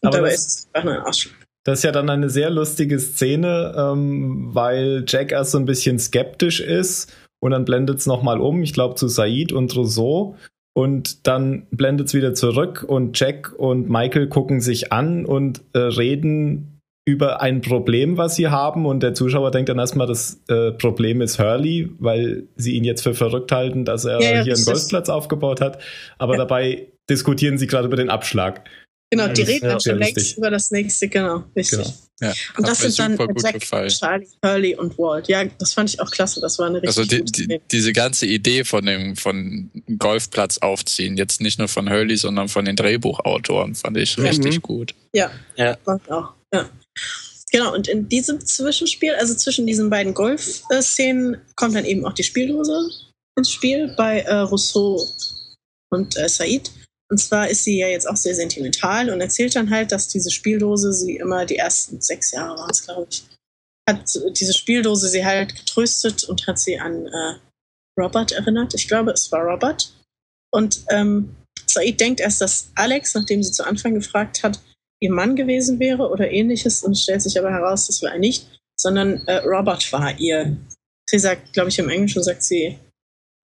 [0.01, 1.46] Und Aber dabei das- ist es einfach nur ein Ausschlag.
[1.67, 5.99] Das ist ja dann eine sehr lustige Szene, ähm, weil Jack erst so ein bisschen
[5.99, 10.37] skeptisch ist und dann blendet es nochmal um, ich glaube zu Said und Rousseau.
[10.73, 15.79] Und dann blendet es wieder zurück und Jack und Michael gucken sich an und äh,
[15.79, 18.85] reden über ein Problem, was sie haben.
[18.85, 23.01] Und der Zuschauer denkt dann erstmal, das äh, Problem ist Hurley, weil sie ihn jetzt
[23.01, 24.65] für verrückt halten, dass er Ja, ja, hier einen.
[24.65, 25.81] Golfplatz aufgebaut hat.
[26.17, 26.39] Aber Ja.
[26.39, 28.69] dabei diskutieren sie gerade über den Abschlag.
[29.09, 31.79] Genau, die reden dann schon längst über das nächste, genau, richtig.
[31.79, 31.93] Genau.
[32.19, 33.89] Ja, Und das sind dann Jack, gefallen.
[33.89, 35.27] Charlie, Hurley und Walt.
[35.27, 36.41] Ja, das fand ich auch klasse.
[36.41, 40.57] Das war eine richtig Also die, gute die, diese ganze Idee von dem von Golfplatz
[40.57, 44.25] aufziehen, jetzt nicht nur von Hurley, sondern von den Drehbuchautoren, fand ich Mhm.
[44.25, 44.95] richtig gut.
[45.13, 45.77] Ja, Ja.
[45.85, 46.33] auch.
[46.51, 46.69] Ja.
[47.51, 52.23] Genau, und in diesem Zwischenspiel, also zwischen diesen beiden Golf-Szenen, kommt dann eben auch die
[52.23, 52.89] Spieldose
[53.37, 55.07] ins Spiel bei äh, Rousseau
[55.91, 56.71] und äh, Said.
[57.09, 60.29] Und zwar ist sie ja jetzt auch sehr sentimental und erzählt dann halt, dass diese
[60.31, 63.23] Spieldose sie immer die ersten sechs Jahre waren es, glaube ich,
[63.87, 64.01] hat
[64.37, 67.35] diese Spieldose sie halt getröstet und hat sie an äh,
[67.97, 68.73] Robert erinnert.
[68.73, 69.93] Ich glaube, es war Robert.
[70.51, 74.59] Und ähm, Said denkt erst, dass Alex, nachdem sie zu Anfang gefragt hat,
[74.99, 78.47] ihr Mann gewesen wäre oder ähnliches und stellt sich aber heraus, das war er nicht,
[78.79, 80.57] sondern äh, Robert war ihr.
[81.09, 82.77] Sie sagt, glaube ich, im Englischen sagt sie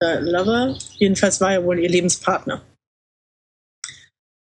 [0.02, 0.78] äh, Lover.
[0.98, 2.62] Jedenfalls war er wohl ihr Lebenspartner.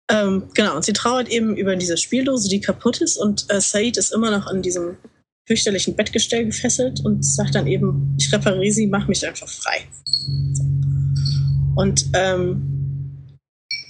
[0.10, 3.98] Ähm, genau, und sie trauert eben über diese Spieldose, die kaputt ist und äh, Said
[3.98, 4.96] ist immer noch an diesem
[5.48, 9.88] fürchterlichen Bettgestell gefesselt und sagt dann eben, ich repariere sie, mach mich einfach frei.
[10.54, 10.64] So.
[11.76, 13.38] Und ähm,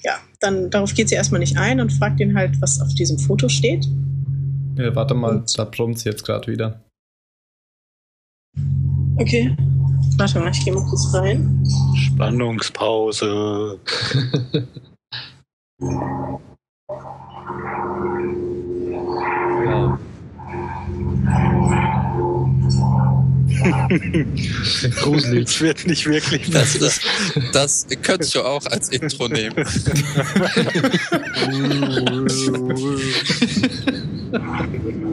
[0.04, 3.18] ja, dann darauf geht sie erstmal nicht ein und fragt ihn halt, was auf diesem
[3.20, 3.86] Foto steht.
[4.76, 6.84] Ja, warte mal, Und- da brummt jetzt gerade wieder.
[9.18, 9.56] Okay.
[10.18, 11.64] Warte mal, ich gehe mal kurz rein.
[11.96, 13.80] Spannungspause.
[15.80, 16.40] Ja.
[25.02, 25.48] Gruselig.
[25.48, 27.02] Es wird nicht wirklich Das ist,
[27.54, 29.56] das könntest du auch als Intro nehmen.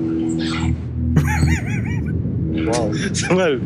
[2.66, 2.94] wow.
[3.12, 3.60] Sag mal,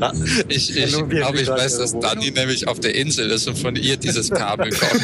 [0.00, 0.12] ah,
[0.48, 1.98] Ich, ich wir glaube, ich weiß, dass.
[1.98, 5.02] Dani nämlich auf der Insel ist und von ihr dieses Kabel kommt.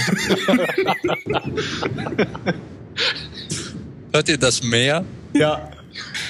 [4.12, 5.05] Hört ihr das Meer?
[5.33, 5.71] Ja,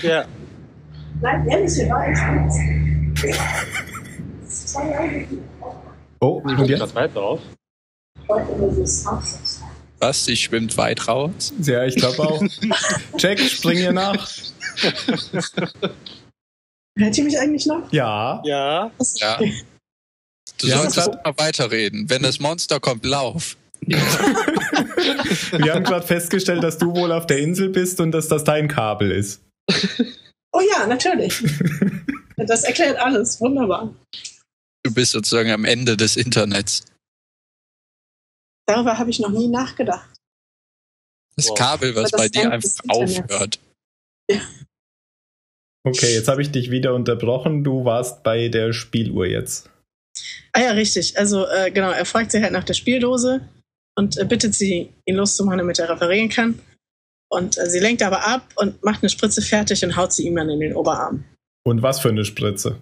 [0.02, 0.24] ja.
[1.22, 2.20] Nein, ehrlich, sie war echt
[6.20, 6.80] oh, und jetzt?
[6.80, 7.40] Das weiter auf.
[9.98, 10.24] Was?
[10.24, 11.52] Die schwimmt weit raus?
[11.60, 12.42] Ja, ich glaube auch.
[13.18, 14.28] Jack, spring ihr nach.
[16.98, 17.90] Hört ihr mich eigentlich noch?
[17.92, 18.42] Ja.
[18.44, 18.90] Ja.
[19.16, 19.38] Ja.
[20.58, 21.20] Du Ja, solltest klar.
[21.24, 22.10] mal weiterreden.
[22.10, 23.56] Wenn das Monster kommt, lauf.
[23.86, 28.68] Wir haben gerade festgestellt, dass du wohl auf der Insel bist und dass das dein
[28.68, 29.40] Kabel ist.
[30.52, 31.44] Oh ja, natürlich.
[32.36, 33.40] Das erklärt alles.
[33.40, 33.94] Wunderbar.
[34.82, 36.84] Du bist sozusagen am Ende des Internets.
[38.66, 40.10] Darüber habe ich noch nie nachgedacht.
[41.36, 41.56] Das Wow.
[41.56, 43.60] Kabel, was das bei dir einfach aufhört.
[45.84, 47.64] Okay, jetzt habe ich dich wieder unterbrochen.
[47.64, 49.70] Du warst bei der Spieluhr jetzt.
[50.52, 51.18] Ah ja, richtig.
[51.18, 53.40] Also äh, genau, er fragt sie halt nach der Spieldose
[53.96, 56.58] und äh, bittet sie, ihn loszumachen, damit er reparieren kann.
[57.30, 60.36] Und äh, sie lenkt aber ab und macht eine Spritze fertig und haut sie ihm
[60.36, 61.24] dann in den Oberarm.
[61.64, 62.80] Und was für eine Spritze?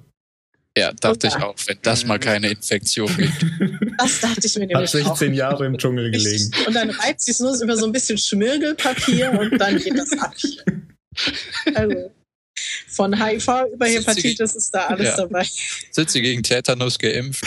[0.76, 1.36] Ja, dachte Opa.
[1.36, 3.46] ich auch, wenn das mal keine Infektion gibt.
[3.98, 5.16] Das dachte ich mir Hat nämlich auch.
[5.16, 6.52] 16 Jahre im Dschungel gelegen.
[6.68, 10.12] Und dann reibt sie es nur über so ein bisschen Schmirgelpapier und dann geht das
[10.12, 10.34] ab.
[11.74, 12.12] Also
[12.98, 15.16] von HIV über Hepatitis ist da alles Ja.
[15.18, 15.46] dabei.
[15.92, 17.44] Sind sie gegen Tetanus geimpft?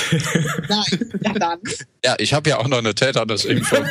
[0.69, 1.59] Nein, ja dann.
[2.05, 3.85] Ja, ich habe ja auch noch eine Tetanus-Impfung.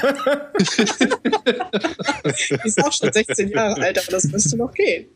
[2.35, 5.07] Die ist auch schon 16 Jahre alt, aber das müsste noch gehen.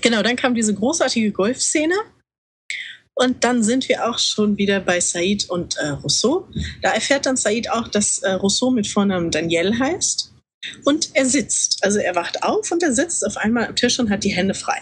[0.00, 1.96] Genau, dann kam diese großartige Golfszene.
[3.14, 6.48] Und dann sind wir auch schon wieder bei Said und äh, Rousseau.
[6.82, 10.31] Da erfährt dann Said auch, dass äh, Rousseau mit Vornamen Daniel heißt.
[10.84, 11.82] Und er sitzt.
[11.84, 14.54] Also er wacht auf und er sitzt auf einmal am Tisch und hat die Hände
[14.54, 14.80] frei.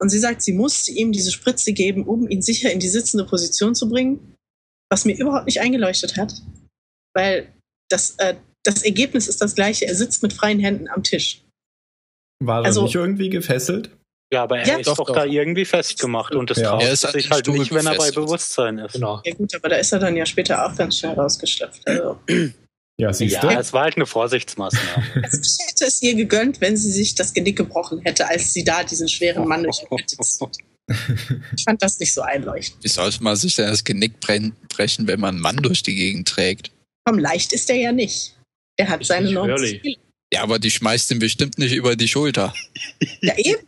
[0.00, 3.24] Und sie sagt, sie musste ihm diese Spritze geben, um ihn sicher in die sitzende
[3.24, 4.34] Position zu bringen.
[4.90, 6.32] Was mir überhaupt nicht eingeleuchtet hat.
[7.14, 7.52] Weil
[7.90, 9.86] das, äh, das Ergebnis ist das gleiche.
[9.86, 11.42] Er sitzt mit freien Händen am Tisch.
[12.42, 13.90] War er Also- nicht irgendwie gefesselt?
[14.32, 16.70] Ja, aber er Ja, ist doch, doch, da irgendwie festgemacht und das Ja.
[16.70, 18.12] traut Er sich halt Stuhl nicht, wenn er bei.
[18.12, 18.92] Bewusstsein ist.
[18.92, 19.20] Genau.
[19.24, 21.84] Ja gut, aber da ist er dann ja später auch ganz schnell rausgeschlüpft.
[21.88, 22.20] Also,
[23.00, 23.48] Ja, siehst Ja, du?
[23.58, 25.06] es war halt eine Vorsichtsmaßnahme.
[25.24, 28.62] also ich hätte es ihr gegönnt, wenn sie sich das Genick gebrochen hätte, als sie
[28.62, 30.58] da diesen schweren Mann durch die Mitte zieht.
[31.56, 32.82] Ich fand das nicht so einleuchtend.
[32.82, 36.26] Wie sollte man sich denn das Genick brechen, wenn man einen Mann durch die Gegend
[36.28, 36.72] trägt?
[37.06, 38.36] Komm, leicht ist er ja nicht.
[38.78, 39.78] Der hat Ist seine nicht 90 early.
[39.80, 39.96] Kilo.
[40.32, 42.52] Ja, aber die schmeißt ihn bestimmt nicht über die Schulter.
[43.22, 43.66] Ja, eben.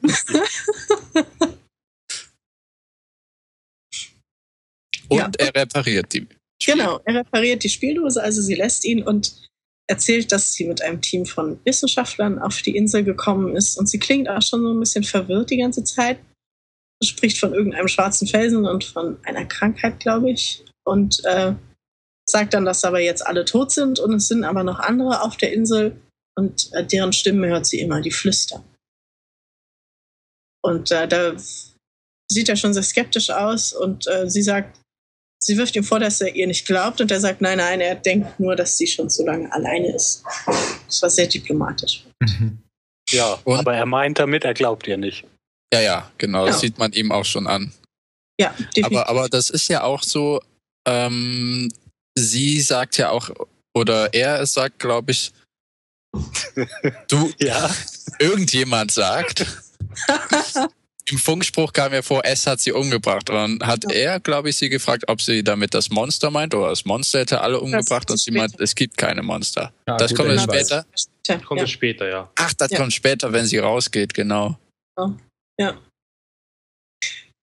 [5.09, 5.31] Und Ja.
[5.38, 6.27] er repariert die.
[6.66, 9.48] Genau, er repariert die Spieldose, also sie lässt ihn und
[9.88, 13.77] erzählt, dass sie mit einem Team von Wissenschaftlern auf die Insel gekommen ist.
[13.79, 16.18] Und sie klingt auch schon so ein bisschen verwirrt die ganze Zeit.
[17.03, 20.64] Spricht von irgendeinem schwarzen Felsen und von einer Krankheit, glaube ich.
[20.85, 21.55] Und äh,
[22.27, 25.37] sagt dann, dass aber jetzt alle tot sind und es sind aber noch andere auf
[25.37, 26.01] der Insel
[26.37, 28.64] und äh, deren Stimmen hört sie immer, die flüstern.
[30.62, 31.35] Und äh, da
[32.31, 34.82] sieht er schon sehr skeptisch aus und äh, sie sagt,
[35.44, 37.94] sie wirft ihm vor, dass er ihr nicht glaubt und er sagt, nein, nein, er
[37.96, 40.22] denkt nur, dass sie schon zu lange alleine ist.
[40.87, 42.05] Das war sehr diplomatisch.
[43.11, 43.59] Ja, Und?
[43.59, 45.24] aber er meint damit, er glaubt ihr nicht.
[45.74, 46.61] Ja, ja, genau, das Ja.
[46.61, 47.72] sieht man ihm auch schon an.
[48.40, 48.85] Ja, definitiv.
[48.87, 50.40] Aber, aber das ist ja auch so,
[50.87, 51.68] ähm,
[52.16, 53.31] sie sagt ja auch,
[53.74, 55.33] oder er sagt, glaube ich,
[57.09, 57.74] du, Ja,
[58.18, 59.46] irgendjemand sagt,
[61.11, 63.29] im Funkspruch kam ja vor, S hat sie umgebracht.
[63.29, 63.91] Und dann hat Ja.
[63.91, 67.41] er, glaube ich, sie gefragt, ob sie damit das Monster meint oder das Monster hätte
[67.41, 69.73] alle umgebracht und sie meint, es gibt keine Monster.
[69.88, 70.45] Ja, das kommt Hinweis.
[70.69, 70.87] später.
[71.25, 71.65] Tja, Kommt ja.
[71.65, 72.31] es später, ja.
[72.37, 72.79] Ach, das Ja.
[72.79, 74.57] kommt später, wenn sie rausgeht, genau.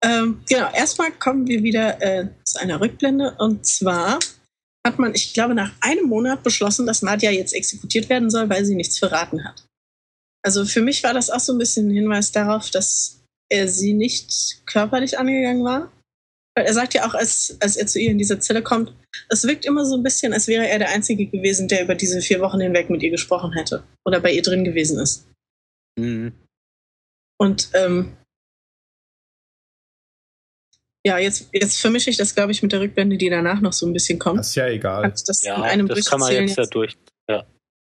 [0.01, 3.35] Ähm, genau, erstmal kommen wir wieder äh, zu einer Rückblende.
[3.37, 4.19] Und zwar
[4.87, 8.63] hat man, ich glaube, nach einem Monat beschlossen, dass Nadja jetzt exekutiert werden soll, weil
[8.63, 9.65] sie nichts verraten hat.
[10.41, 13.18] Also für mich war das auch so ein bisschen ein Hinweis darauf, dass
[13.49, 15.91] er sie nicht körperlich angegangen war.
[16.55, 18.93] Weil er sagt ja auch, als, als er zu ihr in diese Zelle kommt,
[19.29, 22.21] es wirkt immer so ein bisschen, als wäre er der Einzige gewesen, der über diese
[22.21, 25.27] vier Wochen hinweg mit ihr gesprochen hätte oder bei ihr drin gewesen ist.
[25.97, 26.33] Mhm.
[27.39, 28.17] Und ähm,
[31.05, 33.87] ja, jetzt, jetzt vermische ich das, glaube ich, mit der Rückblende, die danach noch so
[33.87, 34.39] ein bisschen kommt.
[34.39, 35.03] Das ist ja egal.
[35.03, 36.97] Kannst das in ja einem das kann man durcherzählen jetzt ja durch.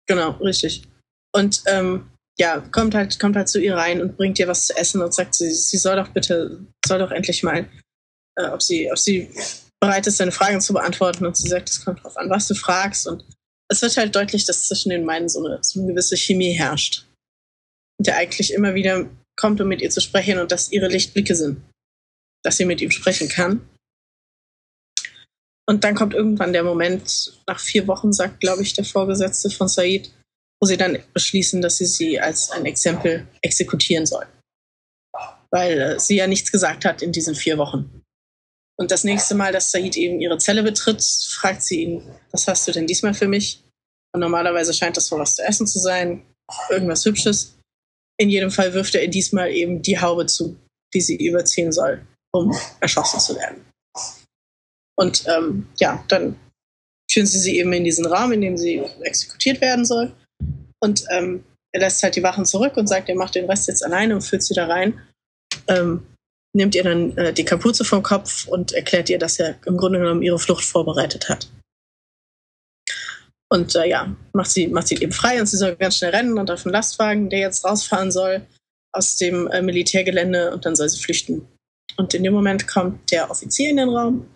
[0.08, 0.84] Genau, richtig.
[1.34, 4.76] Und ähm, ja, kommt halt, kommt halt zu ihr rein und bringt ihr was zu
[4.76, 7.70] essen und sagt, sie, sie soll doch bitte, soll doch endlich mal,
[8.38, 9.30] äh, ob sie, ob sie
[9.80, 11.26] bereit ist, seine Fragen zu beantworten.
[11.26, 13.08] Und sie sagt, es kommt drauf an, was du fragst.
[13.08, 13.24] Und
[13.70, 17.06] es wird halt deutlich, dass zwischen den beiden so eine, so eine gewisse Chemie herrscht.
[17.98, 21.36] Und der eigentlich immer wieder kommt, um mit ihr zu sprechen und dass ihre Lichtblicke
[21.36, 21.62] sind.
[22.44, 23.68] Dass sie mit ihm sprechen kann.
[25.68, 29.68] Und dann kommt irgendwann der Moment, nach vier Wochen, sagt, glaube ich, der Vorgesetzte von
[29.68, 30.12] Said,
[30.62, 34.26] wo sie dann beschließen, dass sie sie als ein Exempel exekutieren soll.
[35.50, 38.04] Weil äh, sie ja nichts gesagt hat in diesen vier Wochen.
[38.80, 42.68] Und das nächste Mal, dass Said eben ihre Zelle betritt, fragt sie ihn, was hast
[42.68, 43.64] du denn diesmal für mich?
[44.14, 46.26] Und normalerweise scheint das wohl was zu essen zu sein,
[46.70, 47.58] irgendwas Hübsches.
[48.20, 50.58] In jedem Fall wirft er ihr diesmal eben die Haube zu,
[50.94, 53.66] die sie überziehen soll, um erschossen zu werden.
[54.98, 56.40] Und ähm, ja, dann
[57.12, 60.14] führen sie sie eben in diesen Raum, in dem sie exekutiert werden soll.
[60.82, 63.86] Und ähm, er lässt halt die Wachen zurück und sagt, er macht den Rest jetzt
[63.86, 65.00] alleine und führt sie da rein.
[65.68, 66.06] Ähm,
[66.54, 70.00] nimmt ihr dann äh, die Kapuze vom Kopf und erklärt ihr, dass er im Grunde
[70.00, 71.48] genommen ihre Flucht vorbereitet hat.
[73.50, 76.38] Und äh, ja, macht sie, macht sie eben frei und sie soll ganz schnell rennen
[76.38, 78.46] und auf den Lastwagen, der jetzt rausfahren soll
[78.94, 81.48] aus dem äh, Militärgelände und dann soll sie flüchten.
[81.98, 84.28] Und in dem Moment kommt der Offizier in den Raum,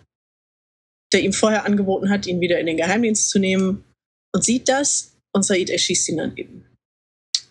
[1.12, 3.84] der ihm vorher angeboten hat, ihn wieder in den Geheimdienst zu nehmen
[4.34, 6.64] und sieht das und Said erschießt ihn dann eben.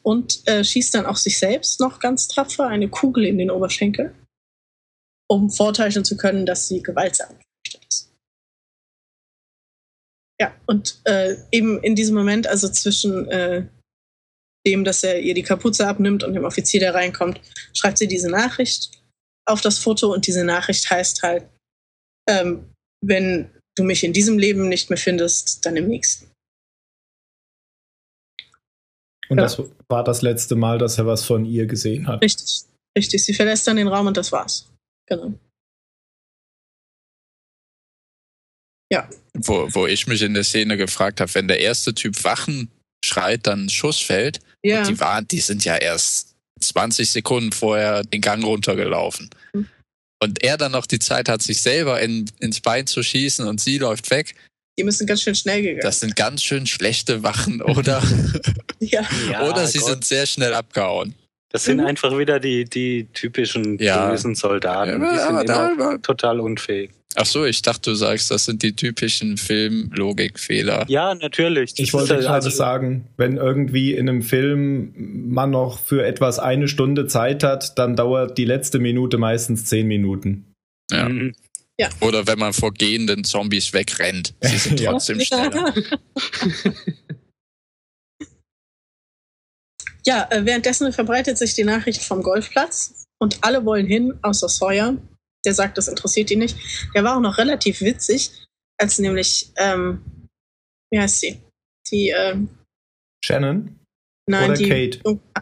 [0.02, 4.14] Und äh, schießt dann auch sich selbst noch ganz tapfer eine Kugel in den Oberschenkel,
[5.30, 8.12] um vortäuschen zu können, dass sie gewaltsam geflüchtet ist.
[10.42, 13.68] Ja, und äh, eben in diesem Moment, also zwischen äh,
[14.66, 17.40] dem, dass er ihr die Kapuze abnimmt und dem Offizier, der reinkommt,
[17.74, 19.00] schreibt sie diese Nachricht
[19.48, 21.48] auf das Foto und diese Nachricht heißt halt,
[22.28, 26.35] ähm, wenn du mich in diesem Leben nicht mehr findest, dann im nächsten.
[29.30, 29.44] Und Ja.
[29.44, 32.22] das war das letzte Mal, dass er was von ihr gesehen hat.
[32.22, 32.64] Richtig,
[32.98, 33.24] richtig.
[33.26, 34.70] Sie verlässt dann den Raum und das war's.
[35.08, 35.34] Genau.
[39.38, 42.70] Wo, wo ich mich in der Szene gefragt habe, wenn der erste Typ Wachen
[43.04, 44.40] schreit, dann ein Schuss fällt.
[44.64, 49.30] Ja, Die waren, die sind ja erst 20 Sekunden vorher den Gang runtergelaufen.
[49.54, 49.68] Mhm.
[50.24, 53.60] Und er dann noch die Zeit hat, sich selber in, ins Bein zu schießen und
[53.60, 54.36] sie läuft weg.
[54.78, 55.82] Die müssen ganz schön schnell gegangen.
[55.84, 58.02] Das sind ganz schön schlechte Wachen, oder?
[58.80, 59.02] ja,
[59.50, 59.88] oder sie Gott.
[59.90, 61.16] sind sehr schnell abgehauen.
[61.52, 61.86] Das sind Mhm.
[61.86, 64.10] einfach wieder die, die typischen Ja.
[64.10, 65.02] bösen Soldaten.
[65.02, 66.92] Ja, die sind da- immer total unfähig.
[67.18, 70.84] Ach so, ich dachte, du sagst, das sind die typischen Filmlogikfehler.
[70.90, 71.74] Ja, natürlich.
[71.74, 74.94] Das Ich wollte ja- gerade also- sagen, wenn irgendwie in einem Film
[75.30, 79.88] man noch für etwas eine Stunde Zeit hat, dann dauert die letzte Minute meistens zehn
[79.88, 80.52] Minuten.
[80.92, 81.08] Ja.
[81.08, 81.34] Mhm.
[82.02, 84.34] Oder wenn man vor gehenden Zombies wegrennt.
[84.42, 84.92] Sie sind Ja.
[84.92, 85.74] trotzdem schneller.
[90.06, 94.98] ja äh, währenddessen verbreitet sich die Nachricht vom Golfplatz und alle wollen hin, außer Sawyer.
[95.46, 96.58] Der sagt, das interessiert ihn nicht.
[96.96, 98.32] Der war auch noch relativ witzig,
[98.80, 100.04] als nämlich, ähm,
[100.92, 101.42] wie heißt sie?
[101.92, 102.50] Die, ähm,
[103.24, 103.80] Shannon
[104.28, 105.00] nein, oder die, Kate?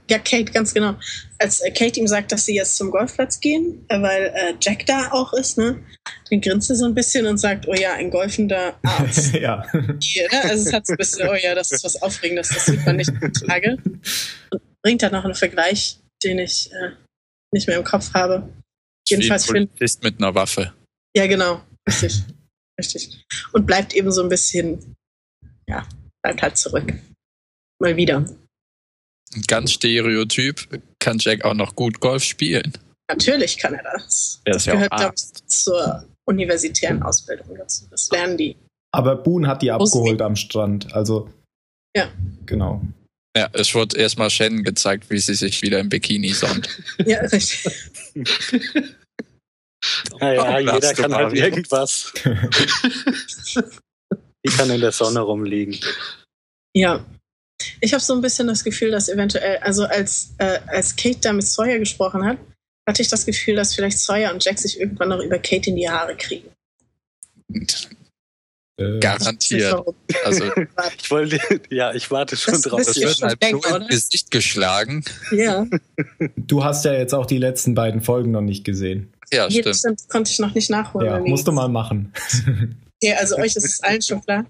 [0.10, 0.96] Ja, Kate, ganz genau.
[1.40, 4.86] Als äh, Kate ihm sagt, dass sie jetzt zum Golfplatz gehen, äh, weil äh, Jack
[4.86, 5.84] da auch ist, ne?
[6.30, 9.34] Dann grinst er so ein bisschen und sagt, oh ja, ein golfender Arzt.
[9.34, 9.66] ja.
[10.02, 10.44] Hier, ne?
[10.44, 12.98] Also es hat so ein bisschen, oh ja, das ist was Aufregendes, das sieht man
[12.98, 13.78] nicht heutzutage.
[14.52, 16.92] Und bringt dann noch einen Vergleich, den ich äh,
[17.54, 18.50] nicht mehr im Kopf habe.
[19.08, 20.74] Jedenfalls Wie ein finde Polizist mit einer Waffe.
[21.16, 21.62] Ja, genau.
[21.88, 22.24] Richtig.
[22.80, 23.24] Richtig.
[23.52, 24.96] Und bleibt eben so ein bisschen,
[25.68, 25.88] ja,
[26.24, 26.94] bleibt halt zurück.
[27.80, 28.26] Mal wieder.
[29.48, 32.74] Ganz stereotyp kann Jack auch noch gut Golf spielen.
[33.10, 34.42] Natürlich kann er das.
[34.46, 35.44] Er das ist ja auch gehört, glaube Arzt.
[35.46, 37.86] ich, zur universitären Ausbildung dazu.
[37.92, 38.56] Das lernen die.
[38.92, 40.94] Aber Boone hat die abgeholt am Strand.
[40.94, 41.30] Also.
[41.96, 42.12] Ja.
[42.46, 42.82] Genau.
[43.36, 46.70] Ja, es wurde erstmal Shannon gezeigt, wie sie sich wieder im Bikini sonnt.
[47.06, 47.68] Ja, richtig.
[50.20, 52.14] Naja, Oh, jeder kann halt irgendwas.
[54.46, 55.78] Die kann in der Sonne rumliegen.
[56.74, 57.06] Ja.
[57.82, 61.34] Ich habe so ein bisschen das Gefühl, dass eventuell, also als, äh, als Kate da
[61.34, 62.38] mit Sawyer gesprochen hat,
[62.88, 65.76] hatte ich das Gefühl, dass vielleicht Sawyer und Jack sich irgendwann noch über Kate in
[65.76, 66.50] die Haare kriegen.
[68.80, 69.84] Äh, Garantiert.
[70.26, 70.46] Also,
[71.02, 72.82] Ich wollte, ja, ich warte schon Das drauf.
[72.84, 75.04] das wird halt denken, so ins Gesicht geschlagen.
[75.32, 75.68] Ja,
[76.38, 79.14] du hast ja jetzt auch die letzten beiden Folgen noch nicht gesehen.
[79.32, 79.78] Ja, Hier, stimmt.
[79.78, 81.08] stimmt, konnte ich noch nicht nachholen.
[81.08, 82.14] Ja, musst du mal machen.
[83.02, 84.46] Ja, also euch ist es allen schon klar.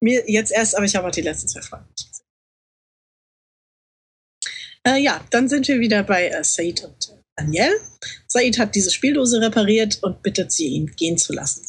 [0.00, 1.84] Mir jetzt erst, aber ich habe auch die letzten zwei gesehen.
[4.86, 7.76] Äh, ja, dann sind wir wieder bei äh, Said und äh, Danielle.
[8.26, 11.64] Said hat diese Spieldose repariert und bittet sie, ihn gehen zu lassen.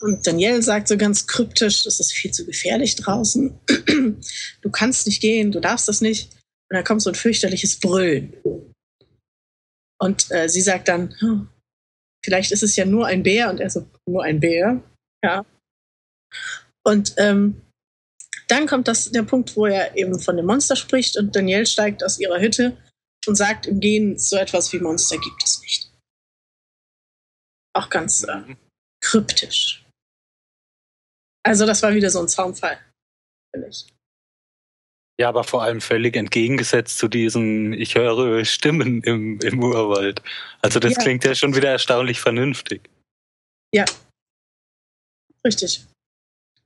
[0.00, 3.58] Und Danielle sagt so ganz kryptisch, es ist viel zu gefährlich draußen.
[4.62, 6.32] Du kannst nicht gehen, du darfst das nicht.
[6.70, 8.34] Und dann kommt so ein fürchterliches Brüllen.
[10.00, 11.48] Und äh, sie sagt dann, "Hm,
[12.24, 13.50] vielleicht ist es ja nur ein Bär.
[13.50, 14.82] Und er so, nur ein Bär?
[15.24, 15.44] Ja.
[16.84, 17.62] Und ähm,
[18.52, 22.04] dann kommt das, der Punkt, wo er eben von dem Monster spricht und Danielle steigt
[22.04, 22.76] aus ihrer Hütte
[23.26, 25.90] und sagt im Gehen, so etwas wie Monster gibt es nicht.
[27.74, 28.54] Auch ganz äh,
[29.02, 29.86] kryptisch.
[31.44, 32.78] Also das war wieder so ein Zaunfall,
[33.54, 33.86] finde ich.
[35.18, 40.22] Ja, aber vor allem völlig entgegengesetzt zu diesen, ich höre Stimmen im, im Urwald.
[40.60, 40.98] Also das Ja.
[41.00, 42.90] klingt ja schon wieder erstaunlich vernünftig.
[45.44, 45.86] Richtig.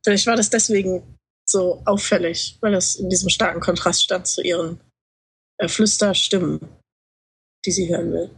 [0.04, 1.15] Vielleicht war das deswegen
[1.48, 4.80] so auffällig, weil es in diesem starken Kontrast stand zu ihren
[5.58, 6.60] äh, Flüsterstimmen,
[7.64, 8.30] die sie hören will.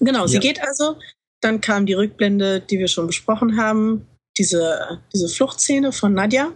[0.00, 0.40] Genau, sie Ja.
[0.40, 0.98] geht also.
[1.42, 6.54] Dann kam die Rückblende, die wir schon besprochen haben, diese, diese Fluchtszene von Nadja.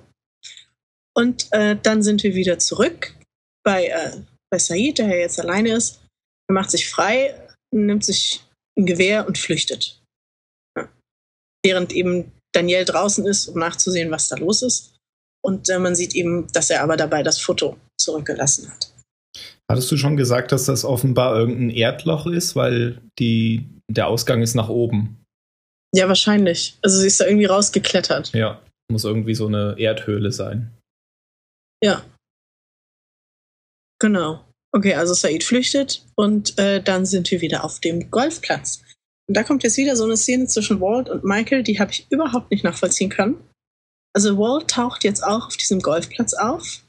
[1.17, 3.15] Und äh, dann sind wir wieder zurück
[3.65, 4.21] bei, äh,
[4.51, 6.05] bei Said, der ja jetzt alleine ist.
[6.49, 8.45] Er macht sich frei, nimmt sich
[8.79, 10.03] ein Gewehr und flüchtet.
[10.77, 10.93] Ja.
[11.65, 14.95] Während eben Daniel draußen ist, um nachzusehen, was da los ist.
[15.45, 18.91] Und äh, man sieht eben, dass er aber dabei das Foto zurückgelassen hat.
[19.71, 24.55] Hattest du schon gesagt, dass das offenbar irgendein Erdloch ist, weil die, der Ausgang ist
[24.55, 25.25] nach oben?
[25.95, 26.79] Ja, wahrscheinlich.
[26.83, 28.33] Also sie ist da irgendwie rausgeklettert.
[28.35, 30.71] Ja, muss irgendwie so eine Erdhöhle sein.
[31.83, 32.05] Ja.
[34.01, 34.45] Genau.
[34.73, 38.83] Okay, also Said flüchtet und äh, dann sind wir wieder auf dem Golfplatz.
[39.27, 42.07] Und da kommt jetzt wieder so eine Szene zwischen Walt und Michael, die habe ich
[42.11, 43.37] überhaupt nicht nachvollziehen können.
[44.15, 46.83] Also Walt taucht jetzt auch auf diesem Golfplatz auf.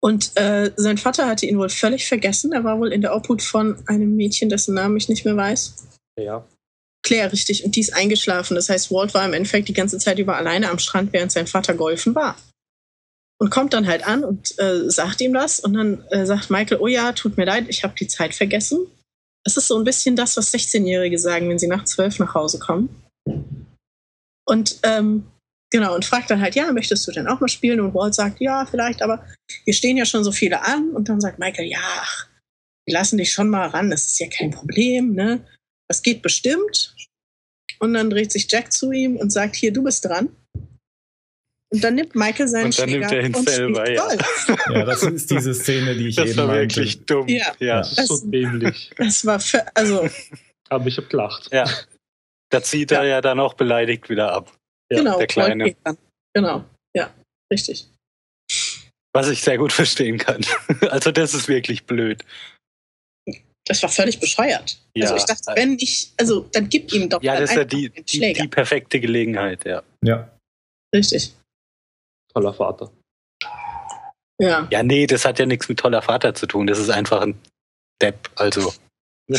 [0.00, 2.52] Und äh, sein Vater hatte ihn wohl völlig vergessen.
[2.52, 5.88] Er war wohl in der Obhut von einem Mädchen, dessen Namen ich nicht mehr weiß.
[6.18, 6.46] Ja.
[7.02, 7.64] Claire, richtig.
[7.64, 8.54] Und die ist eingeschlafen.
[8.54, 11.46] Das heißt, Walt war im Endeffekt die ganze Zeit über alleine am Strand, während sein
[11.48, 12.36] Vater golfen war.
[13.40, 15.58] Und kommt dann halt an und äh, sagt ihm das.
[15.58, 18.86] Und dann äh, sagt Michael, oh ja, tut mir leid, ich habe die Zeit vergessen.
[19.48, 22.58] Das ist so ein bisschen das, was 16-Jährige sagen, wenn sie nach zwölf nach Hause
[22.58, 23.02] kommen.
[24.46, 25.24] Und ähm,
[25.70, 27.80] genau, und fragt dann halt, ja, möchtest du denn auch mal spielen?
[27.80, 29.24] Und Walt sagt, ja, vielleicht, aber
[29.64, 30.90] hier stehen ja schon so viele an.
[30.90, 32.28] Und dann sagt Michael, ja, ach,
[32.86, 35.42] wir lassen dich schon mal ran, das ist ja kein Problem, ne?
[35.88, 36.94] Das geht bestimmt.
[37.78, 40.28] Und dann dreht sich Jack zu ihm und sagt, hier, du bist dran.
[41.70, 44.56] Und dann nimmt Michael seinen Und dann nimmt Schläger er ihn und selber, spielt ja.
[44.74, 46.76] Ja, das ist diese Szene, die ich Das eben war meinte.
[46.76, 47.28] wirklich dumm.
[47.28, 47.52] Ja.
[47.58, 47.78] ja.
[47.80, 48.90] Das ist so dämlich.
[48.96, 50.08] Das war für, also,
[50.70, 51.50] Aber ich habe gelacht.
[51.52, 51.64] Ja.
[52.50, 54.56] Da zieht er ja dann auch beleidigt wieder ab.
[54.90, 55.76] Ja, genau, der Kleine.
[56.34, 56.64] Genau,
[56.96, 57.12] ja,
[57.52, 57.88] richtig.
[59.12, 60.40] Was ich sehr gut verstehen kann.
[60.88, 62.24] Also das ist wirklich blöd.
[63.66, 64.78] Das war völlig bescheuert.
[64.96, 65.16] Also Ja.
[65.16, 68.16] ich dachte, wenn ich, also dann gib ihm doch Ja, das ist ja die, die,
[68.16, 68.42] Schläger.
[68.42, 69.82] die perfekte Gelegenheit, ja.
[70.02, 70.30] Ja.
[70.94, 71.34] Richtig.
[72.32, 72.90] Toller Vater.
[74.40, 74.68] Ja.
[74.70, 76.66] Ja, nee, das hat ja nichts mit toller Vater zu tun.
[76.66, 77.40] Das ist einfach ein
[78.00, 78.30] Depp.
[78.36, 78.72] Also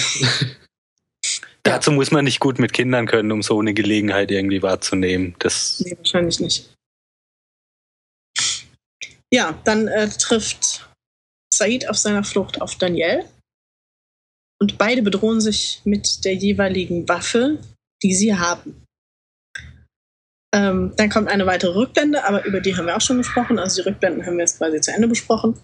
[1.64, 5.36] dazu muss man nicht gut mit Kindern können, um so eine Gelegenheit irgendwie wahrzunehmen.
[5.40, 6.74] Das Nee, wahrscheinlich nicht.
[9.32, 10.90] Ja, dann äh, trifft
[11.54, 13.26] Said auf seiner Flucht auf Daniel.
[14.62, 17.60] Und beide bedrohen sich mit der jeweiligen Waffe,
[18.04, 18.84] die sie haben.
[20.52, 23.60] Ähm, dann kommt eine weitere Rückblende, aber über die haben wir auch schon gesprochen.
[23.60, 25.60] Also die Rückblenden haben wir jetzt quasi zu Ende besprochen.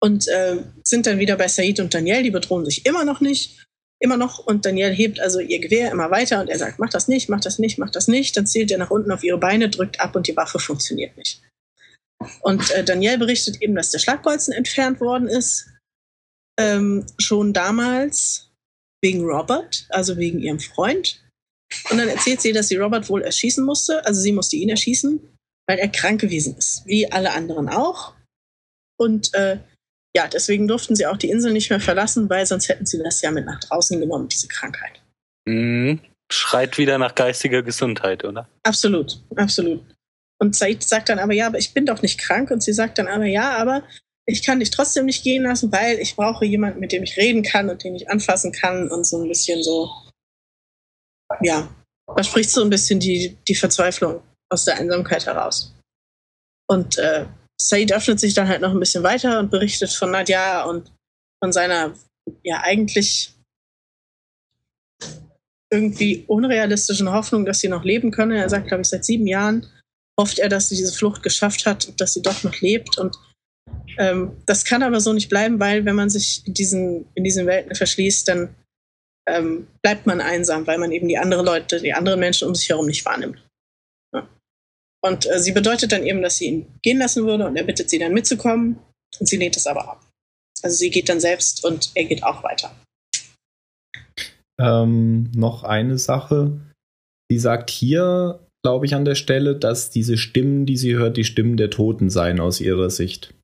[0.00, 2.22] Und äh, sind dann wieder bei Said und Daniel.
[2.22, 3.64] Die bedrohen sich immer noch nicht.
[4.00, 4.38] Immer noch.
[4.38, 7.40] Und Daniel hebt also ihr Gewehr immer weiter und er sagt, mach das nicht, mach
[7.40, 8.36] das nicht, mach das nicht.
[8.36, 11.42] Dann zielt er nach unten auf ihre Beine, drückt ab und die Waffe funktioniert nicht.
[12.42, 15.68] Und äh, Daniel berichtet eben, dass der Schlagbolzen entfernt worden ist.
[16.58, 18.50] Ähm, schon damals
[19.00, 21.24] wegen Robert, also wegen ihrem Freund.
[21.90, 24.04] Und dann erzählt sie, dass sie Robert wohl erschießen musste.
[24.06, 25.20] Also sie musste ihn erschießen,
[25.66, 28.14] weil er krank gewesen ist, wie alle anderen auch.
[28.98, 29.58] Und äh,
[30.16, 33.20] ja, deswegen durften sie auch die Insel nicht mehr verlassen, weil sonst hätten sie das
[33.22, 35.02] ja mit nach draußen genommen, diese Krankheit.
[35.46, 35.98] mh,
[36.30, 38.48] schreit wieder nach geistiger Gesundheit, oder?
[38.62, 39.82] Absolut, absolut.
[40.40, 42.50] Und Said sagt dann aber, ja, aber ich bin doch nicht krank.
[42.50, 43.82] Und sie sagt dann aber, ja, aber
[44.26, 47.42] ich kann dich trotzdem nicht gehen lassen, weil ich brauche jemanden, mit dem ich reden
[47.42, 49.90] kann und den ich anfassen kann und so ein bisschen so,
[51.42, 51.68] ja,
[52.16, 55.74] da spricht so ein bisschen die, die Verzweiflung aus der Einsamkeit heraus.
[56.70, 57.26] Und äh,
[57.60, 60.92] Said öffnet sich dann halt noch ein bisschen weiter und berichtet von Nadja und
[61.42, 61.94] von seiner,
[62.42, 63.34] ja, eigentlich
[65.70, 68.38] irgendwie unrealistischen Hoffnung, dass sie noch leben könne.
[68.38, 69.66] Er sagt, glaube ich, seit sieben Jahren
[70.18, 72.98] hofft er, dass sie diese Flucht geschafft hat und dass sie doch noch lebt.
[72.98, 73.16] Und
[73.98, 77.46] ähm, das kann aber so nicht bleiben, weil wenn man sich in diesen, in diesen
[77.46, 78.54] Welten verschließt, dann
[79.28, 82.68] ähm, bleibt man einsam, weil man eben die anderen Leute, die anderen Menschen um sich
[82.68, 83.44] herum nicht wahrnimmt.
[84.14, 84.28] Ja.
[85.04, 87.90] Und äh, sie bedeutet dann eben, dass sie ihn gehen lassen würde und er bittet
[87.90, 88.78] sie dann mitzukommen
[89.18, 90.04] und sie lehnt es aber ab.
[90.62, 92.74] Also sie geht dann selbst und er geht auch weiter.
[94.60, 96.58] Ähm, noch eine Sache.
[97.30, 101.24] Sie sagt hier, glaube ich, an der Stelle, dass diese Stimmen, die sie hört, die
[101.24, 103.34] Stimmen der Toten seien aus ihrer Sicht.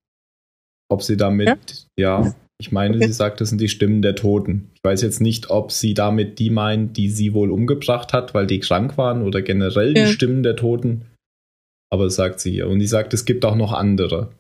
[0.91, 2.35] Ob sie damit, ja,
[2.65, 3.07] ich meine, Okay.
[3.07, 4.71] sie sagt, das sind die Stimmen der Toten.
[4.75, 8.47] Ich weiß jetzt nicht, ob sie damit die meint, die sie wohl umgebracht hat, weil
[8.47, 10.07] die krank waren oder generell Ja.
[10.07, 11.03] die Stimmen der Toten.
[11.93, 12.69] Aber das sagt sie hier.
[12.69, 14.33] Und sie sagt, es gibt auch noch andere.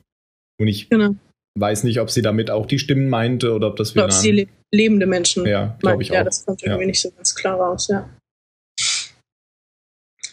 [0.59, 1.15] Und ich Genau.
[1.59, 4.11] weiß nicht, ob sie damit auch die Stimmen meinte oder ob das wieder.
[4.11, 5.47] sie le lebende Menschen.
[5.47, 6.25] ja, glaube ich ja, auch.
[6.25, 6.69] das kommt Ja.
[6.73, 8.09] irgendwie nicht so ganz klar raus, ja.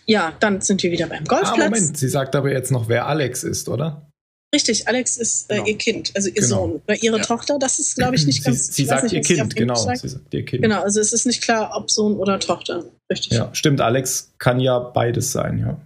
[0.08, 1.58] Ja, dann sind wir wieder beim Ah, Golfplatz.
[1.70, 4.10] Moment, sie sagt aber jetzt noch, wer Alex ist, oder?
[4.54, 5.68] Richtig, Alex ist äh, Genau.
[5.68, 6.48] ihr Kind, also ihr Genau.
[6.48, 6.82] Sohn.
[6.86, 7.24] Oder ihre Ja.
[7.24, 9.56] Tochter, das ist, glaube ich, nicht sie, ganz sie weiß sagt nicht, ihr sie Kind,
[9.56, 9.76] genau.
[9.76, 10.00] sagt.
[10.00, 10.64] Sie sagt ihr Kind.
[10.64, 12.84] Genau, also es ist nicht klar, ob Sohn oder Tochter.
[13.12, 13.32] Richtig.
[13.34, 15.80] Ja, stimmt, Alex kann ja beides sein, ja.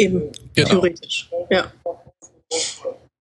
[0.00, 0.68] Eben, Genau.
[0.70, 1.28] theoretisch.
[1.50, 1.72] Ja.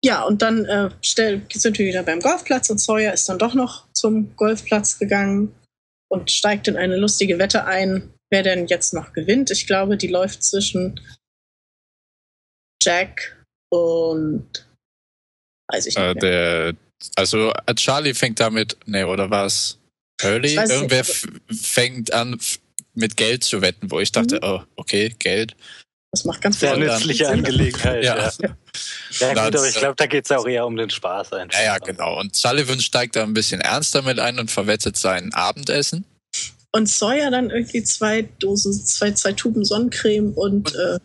[0.03, 3.91] Ja, und dann äh, sind wir wieder beim Golfplatz und Sawyer ist dann doch noch
[3.93, 5.55] zum Golfplatz gegangen
[6.11, 9.49] und steigt in eine lustige Wette ein, wer denn jetzt noch gewinnt.
[9.49, 10.99] Ich glaube, die läuft zwischen
[12.83, 13.34] Jack
[13.75, 14.47] und
[15.71, 16.03] weiß ich nicht.
[16.03, 16.15] Äh, mehr.
[16.15, 16.73] der,
[17.15, 19.77] also äh, Charlie fängt damit, nee, oder was?
[20.21, 20.55] Hurley?
[20.55, 22.39] Irgendwer fängt an,
[22.93, 24.41] mit Geld zu wetten, wo ich dachte, Mhm.
[24.43, 25.55] oh, okay, Geld.
[26.11, 27.27] Das macht ganz Sehr Und nützliche.
[27.27, 28.03] Angelegenheit.
[28.05, 28.15] Ja.
[28.15, 28.31] Ja,
[29.19, 29.33] ja.
[29.33, 31.59] gut, aber ich glaube, da geht es auch eher um den Spaß einfach.
[31.59, 32.17] Ja, ja, genau.
[32.17, 36.05] Und Sullivan steigt da ein bisschen ernster mit ein und verwettet sein Abendessen.
[36.71, 40.99] Und Sawyer dann irgendwie zwei Dosen, zwei, zwei Tuben Sonnencreme und äh,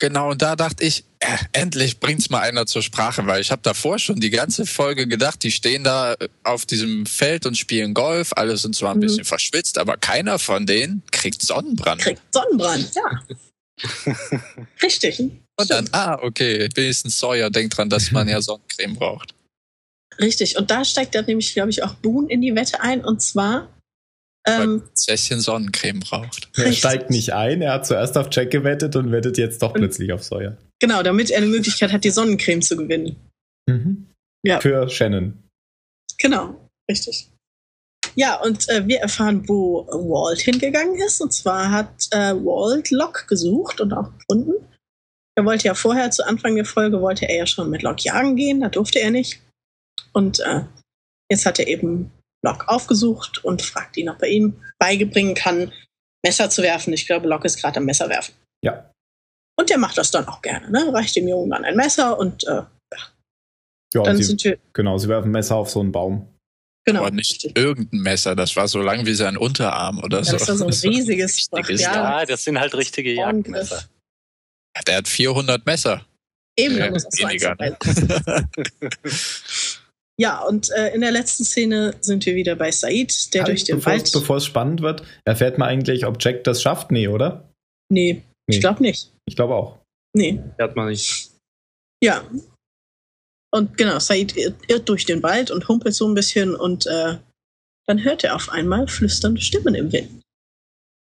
[0.00, 3.60] Genau, und da dachte ich, äh, endlich bringt's mal einer zur Sprache, weil ich habe
[3.62, 7.92] davor schon die ganze Folge gedacht, die stehen da äh, auf diesem Feld und spielen
[7.94, 9.02] Golf, alle sind zwar ein Mhm.
[9.02, 12.00] bisschen verschwitzt, aber keiner von denen kriegt Sonnenbrand.
[12.00, 12.90] kriegt Sonnenbrand.
[12.94, 13.20] Ja.
[14.82, 15.20] Richtig.
[15.20, 19.34] und dann, ah, okay, wenigstens Sawyer denkt dran, dass man ja Sonnencreme braucht.
[20.18, 20.56] Richtig.
[20.56, 23.04] Und da steigt dann nämlich, glaube ich, auch Boone in die Wette ein.
[23.04, 23.68] Und zwar,
[24.46, 26.48] ähm, Zässchen Sonnencreme braucht.
[26.56, 26.78] Er Richtig.
[26.78, 30.12] steigt nicht ein, er hat zuerst auf Jack gewettet und wettet jetzt doch Und- plötzlich
[30.12, 30.56] auf Sawyer.
[30.80, 33.16] genau, damit er eine Möglichkeit hat, die Sonnencreme zu gewinnen.
[33.68, 34.06] Mhm.
[34.46, 34.60] Ja.
[34.60, 35.42] Für Shannon.
[36.18, 36.54] Genau,
[36.90, 37.28] richtig.
[38.16, 41.20] Ja, und äh, wir erfahren, wo Walt hingegangen ist.
[41.20, 44.54] Und zwar hat äh, Walt Locke gesucht und auch gefunden.
[45.36, 48.34] Er wollte ja vorher, zu Anfang der Folge, wollte er ja schon mit Locke jagen
[48.36, 49.40] gehen, da durfte er nicht.
[50.12, 50.62] Und äh,
[51.30, 52.10] jetzt hat er eben
[52.44, 55.72] Locke aufgesucht und fragt ihn, ob er ihm beibringen kann,
[56.24, 56.92] Messer zu werfen.
[56.92, 58.34] Ich glaube, Locke ist gerade am Messer werfen.
[58.64, 58.90] Ja.
[59.58, 60.92] Und der macht das dann auch gerne, ne?
[60.92, 62.62] Reicht dem Jungen dann ein Messer und äh,
[63.94, 66.26] Ja, dann sie, sind wir, genau, sie werfen Messer auf so einen Baum.
[66.86, 67.58] genau, Aber nicht richtig.
[67.58, 70.32] irgendein Messer, das war so lang wie sein Unterarm oder Ja, so.
[70.38, 73.12] das war so ein riesiges, Richtiges, Ja, das sind halt richtige.
[73.12, 73.84] Jagdmesser.
[74.86, 76.06] Der hat 400 Messer.
[76.56, 77.76] Eben, Ja, muss weniger, ne?
[80.20, 83.64] Ja, und äh, in der letzten Szene sind wir wieder bei Said, der Halt, durch
[83.64, 84.12] den bevor, Wald.
[84.12, 86.90] bevor es spannend wird, erfährt man eigentlich, ob Jack das schafft?
[86.90, 87.48] Nee, oder?
[87.90, 88.56] nee, Nee.
[88.56, 89.12] ich glaube nicht.
[89.26, 89.78] Ich glaube auch.
[90.14, 90.42] Nee.
[90.58, 91.30] Hört man nicht.
[92.02, 92.22] Ja.
[93.52, 97.16] Und genau, Said irrt, irrt durch den Wald und humpelt so ein bisschen und äh,
[97.86, 100.20] dann hört er auf einmal flüsternde Stimmen im Wind.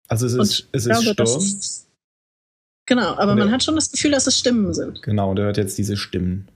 [0.09, 1.38] Also es Und ist, es ist glaube, Sturm.
[1.42, 1.86] ist-
[2.88, 5.02] Genau, aber Und man hat schon das Gefühl, dass es Stimmen sind.
[5.02, 6.48] Genau, und er hört jetzt diese Stimmen.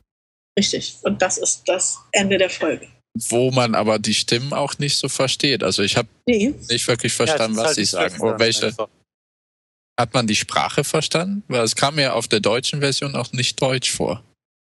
[0.60, 0.96] Richtig.
[1.02, 2.86] Und das ist das Ende der Folge.
[3.28, 5.64] Wo man aber die Stimmen auch nicht so versteht.
[5.64, 8.20] Also ich habe Nee, nicht wirklich Ja, verstanden, ist was halt sie sagen.
[8.20, 8.88] Oder welche, einfach.
[9.98, 11.42] hat man die Sprache verstanden?
[11.48, 14.22] Weil es kam mir auf der deutschen Version auch nicht deutsch vor.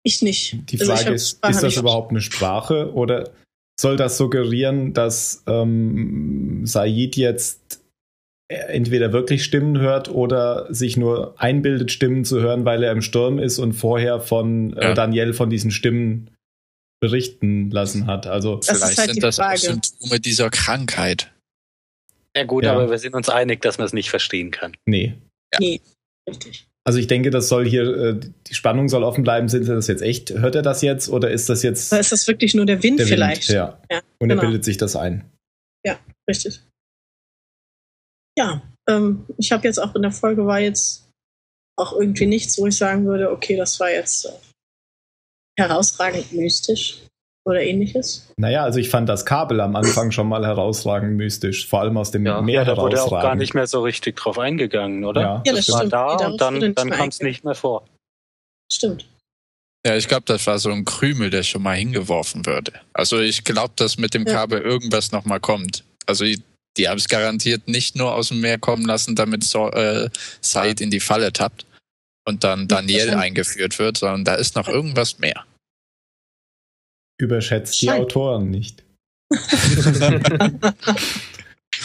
[0.03, 0.57] ich nicht.
[0.71, 3.31] Die Also Frage hab ist, Sprache ist das überhaupt eine Sprache oder
[3.79, 7.58] soll das suggerieren, dass ähm, Said jetzt
[8.49, 13.37] entweder wirklich Stimmen hört oder sich nur einbildet, Stimmen zu hören, weil er im Sturm
[13.39, 14.93] ist und vorher von äh, Ja.
[14.95, 16.31] Daniel von diesen Stimmen
[16.99, 18.27] berichten lassen hat.
[18.27, 19.55] Also Das Vielleicht halt sind das auch.
[19.55, 21.31] Symptome dieser Krankheit.
[22.35, 22.73] Ja gut, Ja.
[22.73, 24.73] aber wir sind uns einig, dass man es nicht verstehen kann.
[24.85, 25.15] nee.
[25.59, 25.81] Nee,
[26.29, 26.67] richtig.
[26.85, 29.49] Also ich denke, das soll hier, äh, die Spannung soll offen bleiben.
[29.49, 30.31] Sind das jetzt echt?
[30.31, 32.99] Hört er das jetzt oder ist das jetzt Oder ist das wirklich nur der Wind
[32.99, 33.49] der vielleicht?
[33.49, 33.55] Wind?
[33.55, 33.79] Ja.
[33.91, 34.41] Ja, Und genau.
[34.41, 35.25] er bildet sich das ein.
[36.29, 36.61] Richtig.
[38.39, 41.09] Ja, ähm, ich habe jetzt auch in der Folge war jetzt
[41.77, 44.29] auch irgendwie nichts, wo ich sagen würde, okay, das war jetzt äh,
[45.59, 46.99] herausragend mystisch
[47.45, 48.31] oder ähnliches.
[48.37, 52.11] Naja, also ich fand das Kabel am Anfang schon mal herausragend mystisch, vor allem aus
[52.11, 52.41] dem Ja.
[52.41, 53.39] Meer Ja, da wurde auch gar herausragend.
[53.41, 55.21] nicht mehr so richtig drauf eingegangen, oder?
[55.21, 55.91] Ja, Ja, das stimmt.
[55.91, 56.41] war stimmt.
[56.41, 57.85] da und dann, dann kam es nicht mehr vor.
[58.71, 59.07] Stimmt.
[59.85, 62.73] Ja, ich glaube, das war so ein Krümel, der schon mal hingeworfen würde.
[62.93, 64.33] Also ich glaube, dass mit dem Ja.
[64.33, 65.85] Kabel irgendwas nochmal kommt.
[66.05, 66.25] Also
[66.77, 70.09] die, haben es garantiert nicht nur aus dem Meer kommen lassen, damit so, äh,
[70.41, 71.65] Said in die Falle tappt
[72.25, 75.45] und dann Daniel eingeführt wird, sondern da ist noch irgendwas mehr.
[77.19, 78.83] Überschätzt die Autoren nicht.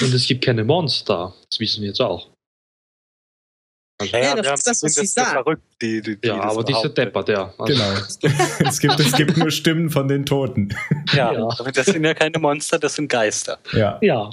[0.00, 1.34] Und es gibt keine Monster.
[1.50, 2.33] Das wissen wir jetzt auch.
[4.12, 5.30] Also, Ja, das wir haben ist das, was zumindest sie sagt.
[5.32, 6.94] verrückt, die, die, die ja, aber diese behaupten.
[6.94, 7.54] Deppert, ja.
[7.58, 7.90] Also, Genau.
[8.68, 10.74] es, gibt, es gibt nur Stimmen von den Toten.
[11.12, 11.44] Ja, Ja.
[11.58, 13.58] aber das sind ja keine Monster, das sind Geister.
[13.72, 13.98] Ja.
[14.02, 14.30] Ja.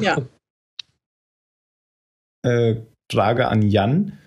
[0.00, 0.18] Ja.
[2.44, 2.76] Äh,
[3.10, 4.18] Frage an Jan.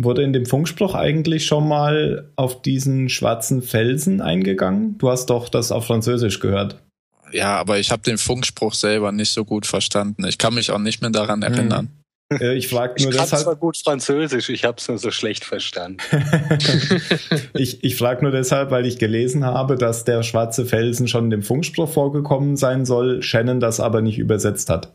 [0.00, 4.96] Wurde in dem Funkspruch eigentlich schon mal auf diesen schwarzen Felsen eingegangen?
[4.98, 6.82] Du hast doch das auf Französisch gehört.
[7.30, 10.24] Ja, aber ich habe den Funkspruch selber nicht so gut verstanden.
[10.26, 11.86] Ich kann mich auch nicht mehr daran erinnern.
[11.86, 12.01] Äh,
[12.40, 13.60] ich frage Ich nur kann zwar deshalb.
[13.60, 15.98] gut Französisch, ich habe es nur so schlecht verstanden.
[17.54, 21.30] ich ich frage nur deshalb, weil ich gelesen habe, dass der schwarze Felsen schon in
[21.30, 24.94] dem Funkspruch vorgekommen sein soll, Shannon das aber nicht übersetzt hat.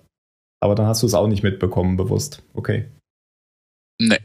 [0.60, 2.44] Aber dann hast du es auch nicht mitbekommen, bewusst.
[2.54, 2.86] Okay.
[4.00, 4.20] Nee.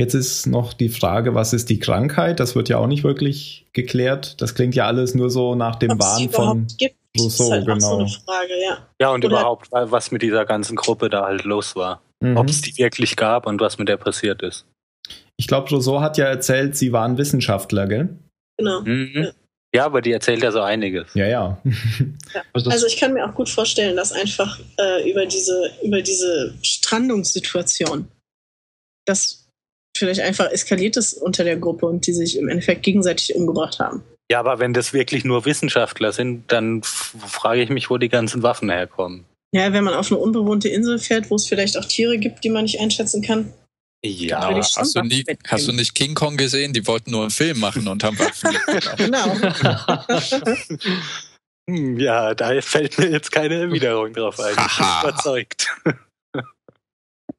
[0.00, 2.40] Jetzt ist noch die Frage, was ist die Krankheit?
[2.40, 4.40] Das wird ja auch nicht wirklich geklärt.
[4.40, 7.68] Das klingt ja alles nur so nach dem Wahn von überhaupt gibt, Rousseau, ist halt
[7.68, 7.98] auch so genau.
[7.98, 8.88] eine Frage, ja.
[9.00, 12.02] Ja, und Oder- überhaupt, was mit dieser ganzen Gruppe da halt los war.
[12.20, 12.36] Mhm.
[12.36, 14.66] Ob es die wirklich gab und was mit der passiert ist.
[15.36, 18.10] Ich glaube, Rousseau hat ja erzählt, sie waren Wissenschaftler, gell?
[18.58, 18.82] Genau.
[18.82, 19.10] Mhm.
[19.14, 19.30] Ja.
[19.72, 21.14] Ja, aber die erzählt ja so einiges.
[21.14, 21.62] Ja, ja.
[22.52, 26.02] Also das, Also ich kann mir auch gut vorstellen, dass einfach äh, über diese über
[26.02, 28.08] diese Strandungssituation,
[29.06, 29.48] dass
[29.96, 34.02] vielleicht einfach eskaliert ist unter der Gruppe und die sich im Endeffekt gegenseitig umgebracht haben.
[34.30, 38.44] Ja, aber wenn das wirklich nur Wissenschaftler sind, dann frage ich mich, wo die ganzen
[38.44, 39.24] Waffen herkommen.
[39.52, 42.50] Ja, wenn man auf eine unbewohnte Insel fährt, wo es vielleicht auch Tiere gibt, die
[42.50, 43.52] man nicht einschätzen kann.
[44.04, 46.72] Ja, Aber hast, du nie, hast du nicht King Kong gesehen?
[46.72, 48.56] Die wollten nur einen Film machen und haben Waffen.
[48.96, 49.36] Genau.
[51.68, 54.52] Hm, ja, da fällt mir jetzt keine Erwiderung drauf ein.
[54.52, 55.68] Ich bin überzeugt.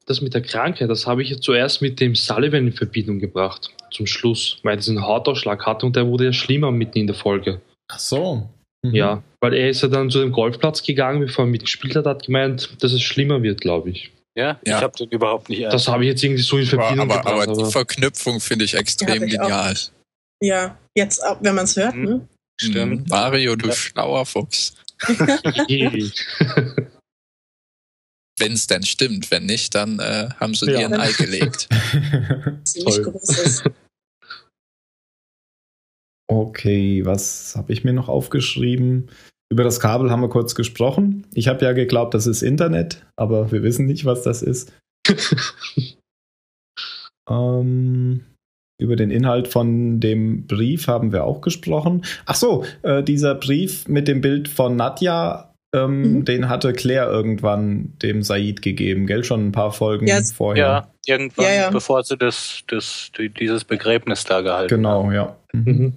[0.05, 3.73] das mit der Krankheit, das habe ich jetzt zuerst mit dem Sullivan in Verbindung gebracht.
[3.91, 7.15] Zum Schluss, weil er diesen Hautausschlag hatte und der wurde ja schlimmer mitten in der
[7.15, 7.61] Folge.
[7.91, 8.49] Ach so.
[8.83, 8.95] Mhm.
[8.95, 12.25] Ja, weil er ist ja dann zu dem Golfplatz gegangen, bevor er mitgespielt hat, hat
[12.25, 14.11] gemeint, dass es schlimmer wird, glaube ich.
[14.37, 14.77] Ja, Ja.
[14.77, 17.21] ich habe den überhaupt nicht Das habe ich jetzt irgendwie so in aber, Verbindung aber,
[17.21, 17.49] gebracht.
[17.49, 19.43] aber die Verknüpfung finde ich extrem ich auch.
[19.47, 19.75] genial.
[20.41, 22.03] ja, jetzt, auch, wenn man es hört, Hm.
[22.03, 22.27] ne?
[22.59, 23.01] Stimmt.
[23.01, 23.05] Mhm.
[23.09, 23.73] Mario, du Ja.
[23.73, 24.73] schlauer Fuchs.
[28.41, 29.29] Wenn es denn stimmt.
[29.31, 30.79] Wenn nicht, dann äh, haben sie Ja.
[30.79, 31.69] dir ein Ei gelegt.
[32.63, 33.03] Ziemlich Toll.
[33.03, 33.63] groß ist.
[36.27, 39.09] okay, was habe ich mir noch aufgeschrieben?
[39.51, 41.27] Über das Kabel haben wir kurz gesprochen.
[41.33, 44.71] Ich habe ja geglaubt, das ist Internet, aber wir wissen nicht, was das ist.
[47.29, 48.25] ähm,
[48.79, 52.03] über den Inhalt von dem Brief haben wir auch gesprochen.
[52.25, 56.26] Ach so, äh, dieser Brief mit dem Bild von Nadja, ähm, Mhm.
[56.26, 59.24] den hatte Claire irgendwann dem Said gegeben, gell?
[59.24, 60.65] Schon ein paar Folgen Ja, vorher.
[60.65, 61.69] Ja, irgendwann, Ja, ja.
[61.69, 65.38] bevor sie das, das, die, dieses Begräbnis da gehalten Genau, ja.
[65.53, 65.63] Mhm.
[65.63, 65.93] Mhm.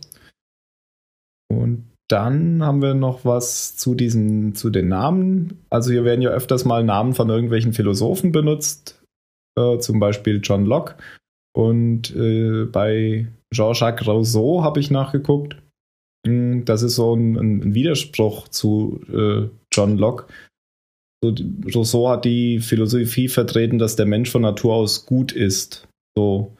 [1.50, 5.64] Und dann haben wir noch was zu diesen, zu den Namen.
[5.70, 9.02] Also hier werden ja öfters mal Namen von irgendwelchen Philosophen benutzt,
[9.58, 10.96] äh, zum Beispiel John Locke.
[11.56, 15.56] Und äh, bei Jean-Jacques Rousseau habe ich nachgeguckt.
[16.26, 20.26] Hm, Das ist so ein, ein ein Widerspruch zu äh, John Locke.
[21.22, 21.34] So,
[21.74, 25.86] Rousseau hat die Philosophie vertreten, dass der Mensch von Natur aus gut ist.
[26.16, 26.54] So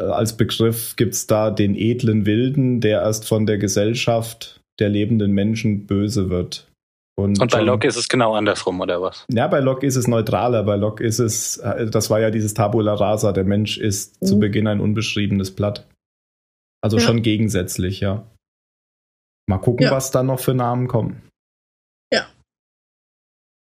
[0.00, 4.88] äh, als Begriff gibt es da den edlen Wilden, der erst von der Gesellschaft der
[4.88, 6.66] lebenden Menschen böse wird.
[7.16, 9.24] Und bei John- Locke ist es genau andersrum, oder was?
[9.32, 10.62] ja, bei Locke ist es neutraler.
[10.62, 13.32] Bei Locke ist es, äh, das war ja dieses Tabula rasa.
[13.32, 14.40] Der Mensch ist zu Mhm.
[14.40, 15.86] Beginn ein unbeschriebenes Blatt.
[16.80, 17.02] Also Ja.
[17.04, 18.24] schon gegensätzlich, ja.
[19.48, 19.90] Mal gucken, Ja.
[19.92, 21.22] was da noch für Namen kommen.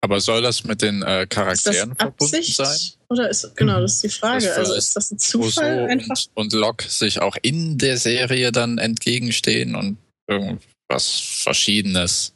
[0.05, 2.57] Aber soll das mit den äh, Ist das Charakteren verbunden Absicht?
[2.57, 2.77] sein?
[3.09, 4.45] Oder ist, genau, das ist die Frage.
[4.45, 6.27] Das also ist das ein Zufall Rousseau einfach?
[6.35, 9.97] und, und Locke sich auch in der Serie dann entgegenstehen und
[10.29, 12.35] irgendwas Verschiedenes.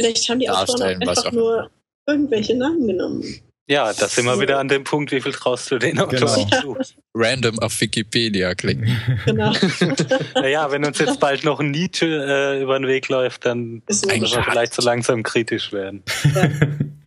[0.00, 1.70] Vielleicht haben die Autoren einfach auch nur
[2.06, 3.42] irgendwelche Namen genommen.
[3.68, 6.04] Ja, da sind wir wieder an dem Punkt, wie viel traust du den Genau.
[6.04, 6.76] Autoren zu?
[7.14, 8.96] Random auf Wikipedia klicken.
[9.24, 9.52] Genau.
[10.34, 14.08] Naja, wenn uns jetzt bald noch ein Nietzsche äh, über den Weg läuft, dann müssen
[14.08, 16.02] wir vielleicht so langsam kritisch werden.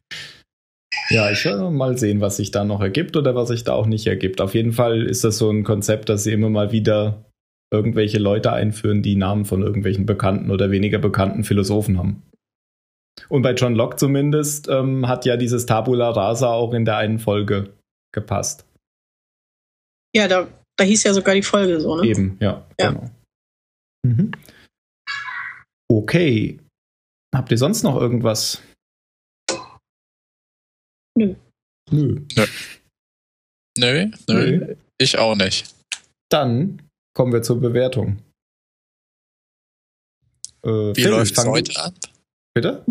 [1.09, 3.85] ja, ich will mal sehen, was sich da noch ergibt oder was sich da auch
[3.85, 4.41] nicht ergibt.
[4.41, 7.25] Auf jeden Fall ist das so ein Konzept, dass sie immer mal wieder
[7.71, 12.23] irgendwelche Leute einführen, die Namen von irgendwelchen bekannten oder weniger bekannten Philosophen haben.
[13.27, 17.19] Und bei John Locke zumindest ähm, hat ja dieses Tabula Rasa auch in der einen
[17.19, 17.73] Folge
[18.13, 18.65] gepasst.
[20.15, 20.47] Ja, da,
[20.77, 22.07] da hieß ja sogar die Folge so, ne?
[22.07, 22.91] Eben, ja, Ja.
[22.91, 23.09] genau.
[24.05, 24.31] Mhm.
[25.91, 26.59] Okay.
[27.35, 28.61] Habt ihr sonst noch irgendwas?
[31.17, 31.35] Nö.
[31.91, 32.21] Nö.
[33.77, 35.73] Nö, nö, ich auch nicht.
[36.29, 36.81] Dann
[37.15, 38.21] kommen wir zur Bewertung.
[40.63, 41.03] Äh, Wie
[41.33, 41.93] fang du- heute an?
[42.53, 42.83] Bitte?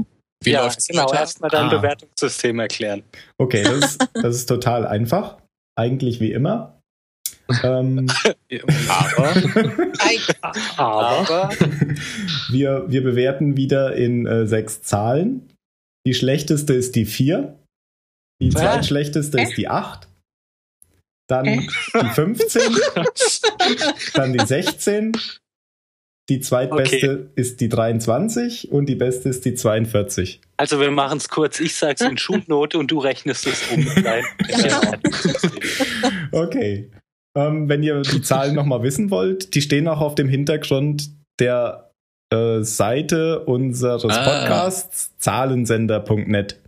[0.44, 1.76] Wie ja, läuft's genau, erstmal dein Ah.
[1.76, 3.02] Bewertungssystem erklären.
[3.38, 5.38] Okay, das ist, das ist total einfach.
[5.76, 6.80] Eigentlich wie immer.
[7.62, 8.06] Ähm,
[8.88, 9.34] Aber,
[10.76, 11.48] Aber aber
[12.50, 15.48] wir, wir bewerten wieder in äh, sechs Zahlen.
[16.06, 17.58] Die schlechteste ist die 4.
[18.40, 18.60] Die Was?
[18.62, 19.42] zweitschlechteste Äh?
[19.44, 20.08] ist die 8.
[21.28, 21.66] Dann Äh?
[21.94, 22.62] die 15.
[24.14, 25.12] dann die 16.
[26.28, 30.40] Die zweitbeste ist die 23 und die beste ist die 42.
[30.58, 31.58] also wir machen es kurz.
[31.58, 33.86] Ich sag's in Schulnote und du rechnest es um.
[36.32, 36.90] Okay.
[37.36, 41.10] Ähm, wenn ihr die Zahlen nochmal wissen wollt, die stehen auch auf dem Hintergrund
[41.40, 41.92] der
[42.32, 44.24] äh, Seite unseres Ah.
[44.24, 46.60] Podcasts zahlensender.net.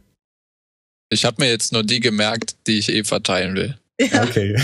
[1.13, 3.77] Ich habe mir jetzt nur die gemerkt, die ich eh verteilen will.
[4.01, 4.23] Ja.
[4.23, 4.57] Okay.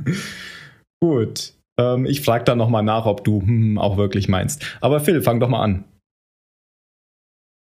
[1.00, 1.54] Gut.
[1.78, 4.64] Ähm, ich frage dann nochmal nach, ob du hm, auch wirklich meinst.
[4.80, 5.84] Aber Phil, fang doch mal an.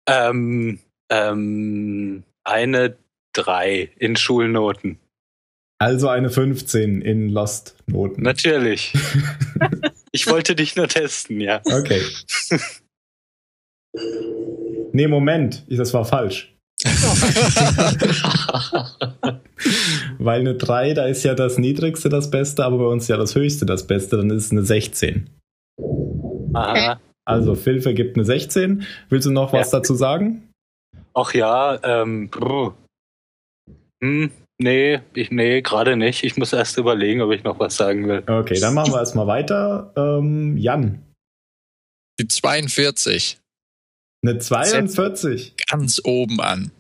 [0.08, 0.80] Ähm,
[1.10, 2.98] ähm, eine
[3.34, 5.00] 3 in Schulnoten.
[5.78, 8.22] Also eine 15 in Lost-Noten.
[8.22, 8.94] Natürlich.
[10.12, 11.62] ich wollte dich nur testen, ja.
[11.66, 12.02] Okay.
[14.94, 15.66] Nee, Moment.
[15.70, 16.56] Das war falsch.
[20.26, 23.36] Weil eine 3, da ist ja das niedrigste das Beste, aber bei uns ja das
[23.36, 25.30] höchste das Beste, dann ist es eine 16.
[26.54, 27.00] Aha.
[27.26, 28.86] Also Phil vergibt eine 16.
[29.10, 29.80] Willst du noch was Ja.
[29.80, 30.50] dazu sagen?
[31.14, 32.30] Ach ja, ähm,
[34.02, 36.24] hm, nee, ich, nee, gerade nicht.
[36.24, 38.24] Ich muss erst überlegen, ob ich noch was sagen will.
[38.28, 39.92] Okay, dann machen wir erstmal weiter.
[39.96, 41.02] Ähm, Jan,
[42.20, 43.40] Die 42.
[44.26, 45.56] eine 42.
[45.70, 46.72] Ganz oben an.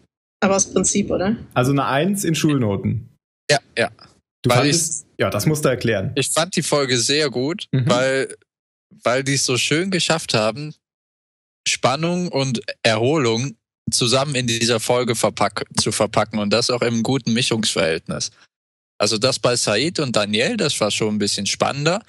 [0.43, 1.35] Aber aus Prinzip, oder?
[1.53, 3.09] Also eine 1 in Schulnoten.
[3.49, 3.91] Ja, ja.
[4.41, 6.11] Du Weil fandest, ja, das musst du erklären.
[6.15, 7.89] Ich fand die Folge sehr gut, Mhm.
[7.89, 8.35] weil,
[9.03, 10.73] weil die es so schön geschafft haben,
[11.67, 13.55] Spannung und Erholung
[13.91, 18.31] zusammen in dieser Folge verpack zu verpacken und das auch im guten Mischungsverhältnis.
[18.99, 22.01] Also das bei Said und Daniel, das war schon ein bisschen spannender.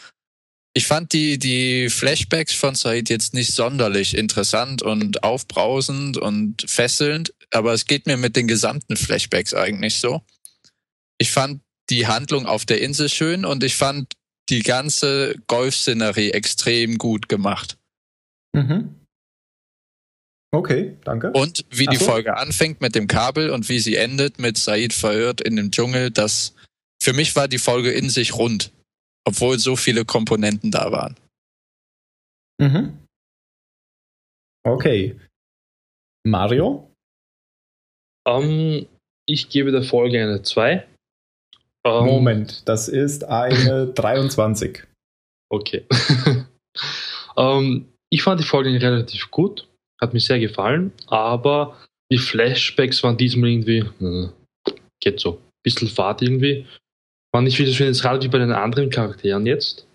[0.75, 7.33] Ich fand die, die Flashbacks von Said jetzt nicht sonderlich interessant und aufbrausend und fesselnd,
[7.51, 10.23] aber es geht mir mit den gesamten Flashbacks eigentlich so.
[11.19, 11.61] Ich fand
[11.91, 14.13] die Handlung auf der Insel schön und ich fand
[14.49, 17.79] die ganze Golfszenerie extrem gut gemacht.
[18.55, 18.95] Mhm.
[20.55, 21.33] Okay, danke.
[21.33, 22.05] Und wie Ach die so.
[22.07, 26.11] Folge anfängt mit dem Kabel und wie sie endet mit Said verirrt in dem Dschungel,
[26.11, 26.55] das
[27.03, 28.73] für mich war die Folge in sich rund,
[29.25, 31.17] obwohl so viele Komponenten da waren.
[32.59, 32.99] Mhm.
[34.65, 35.21] Okay.
[36.25, 36.91] Mario?
[38.27, 38.87] Ähm,
[39.29, 40.87] ich gebe der Folge eine 2.
[41.87, 44.83] Ähm, Moment, das ist eine 23.
[45.49, 45.85] Okay.
[47.37, 49.69] ähm, ich fand die Folge relativ gut,
[50.01, 51.77] hat mir sehr gefallen, aber
[52.11, 54.29] die Flashbacks waren diesmal irgendwie, äh,
[55.01, 56.67] geht so, bisschen fad irgendwie.
[57.33, 59.87] War nicht wieder so interessant wie bei den anderen Charakteren jetzt.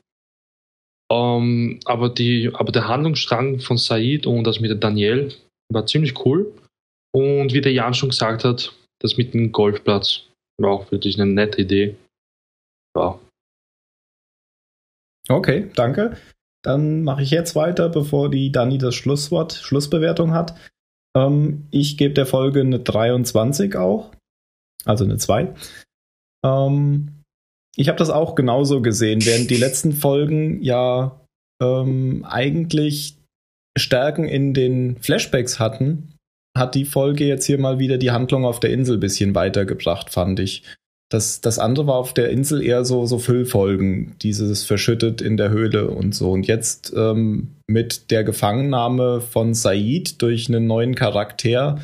[1.12, 5.34] Ähm, aber, die, aber der Handlungsstrang von Said und das mit der Danielle
[5.74, 6.54] war ziemlich cool.
[7.14, 11.32] Und wie der Jan schon gesagt hat, das mit dem Golfplatz war auch wirklich eine
[11.32, 11.96] nette Idee.
[12.96, 13.20] Ja,
[15.30, 16.18] Okay, danke.
[16.64, 20.56] Dann mache ich jetzt weiter, bevor die Dani das Schlusswort, Schlussbewertung hat.
[21.16, 24.12] Ähm, ich gebe der Folge eine 23 auch.
[24.86, 25.54] Also eine 2.
[26.46, 27.24] Ähm,
[27.76, 31.20] ich habe das auch genauso gesehen, während die letzten Folgen ja
[31.62, 33.18] ähm, eigentlich
[33.78, 36.16] Stärken in den Flashbacks hatten,
[36.58, 40.10] hat die Folge jetzt hier mal wieder die Handlung auf der Insel ein bisschen weitergebracht,
[40.10, 40.64] fand ich.
[41.10, 45.50] Das, das andere war auf der Insel eher so, so Füllfolgen, dieses verschüttet in der
[45.50, 46.32] Höhle und so.
[46.32, 51.80] Und jetzt ähm, mit der Gefangennahme von Said durch einen neuen Charakter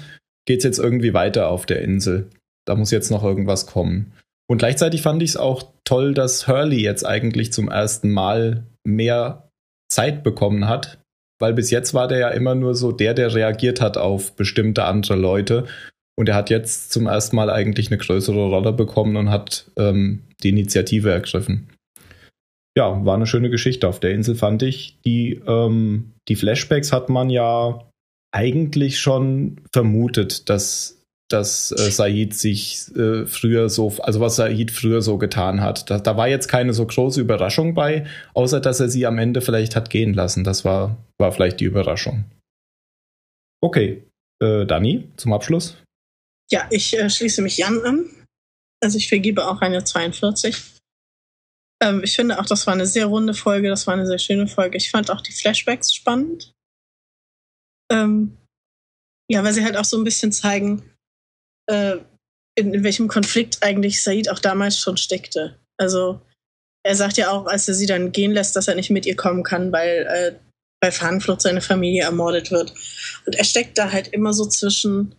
[0.45, 2.29] geht's jetzt irgendwie weiter auf der Insel.
[2.65, 4.13] Da muss jetzt noch irgendwas kommen.
[4.49, 9.49] Und gleichzeitig fand ich es auch toll, dass Hurley jetzt eigentlich zum ersten Mal mehr
[9.91, 10.99] Zeit bekommen hat,
[11.39, 14.85] weil bis jetzt war der ja immer nur so der, der reagiert hat auf bestimmte
[14.85, 15.65] andere Leute.
[16.19, 20.23] Und er hat jetzt zum ersten Mal eigentlich eine größere Rolle bekommen und hat ähm,
[20.41, 21.69] die Initiative ergriffen.
[22.75, 24.99] Ja, war eine schöne Geschichte auf der Insel, fand ich.
[25.05, 27.87] Die, ähm, die Flashbacks hat man ja
[28.31, 30.96] eigentlich schon vermutet, dass,
[31.29, 35.89] dass äh, Said sich äh, früher so, also was Said früher so getan hat.
[35.89, 39.41] Da, da war jetzt keine so große Überraschung bei, außer dass er sie am Ende
[39.41, 40.43] vielleicht hat gehen lassen.
[40.43, 42.25] Das war, war vielleicht die Überraschung.
[43.61, 44.03] Okay,
[44.41, 45.77] äh, Dani, zum Abschluss.
[46.49, 48.05] Ja, ich äh, schließe mich Jan an.
[48.81, 50.77] Also ich vergebe auch eine 42.
[51.81, 54.47] Ähm, ich finde auch, das war eine sehr runde Folge, das war eine sehr schöne
[54.47, 54.77] Folge.
[54.77, 56.53] Ich fand auch die Flashbacks spannend.
[57.91, 58.37] Ähm,
[59.29, 60.83] ja, weil sie halt auch so ein bisschen zeigen,
[61.67, 61.97] äh,
[62.55, 65.59] in, in welchem Konflikt eigentlich Said auch damals schon steckte.
[65.77, 66.21] Also
[66.83, 69.15] er sagt ja auch, als er sie dann gehen lässt, dass er nicht mit ihr
[69.15, 70.39] kommen kann, weil äh,
[70.79, 72.73] bei Fahnenflucht seine Familie ermordet wird.
[73.25, 75.15] Und er steckt da halt immer so zwischen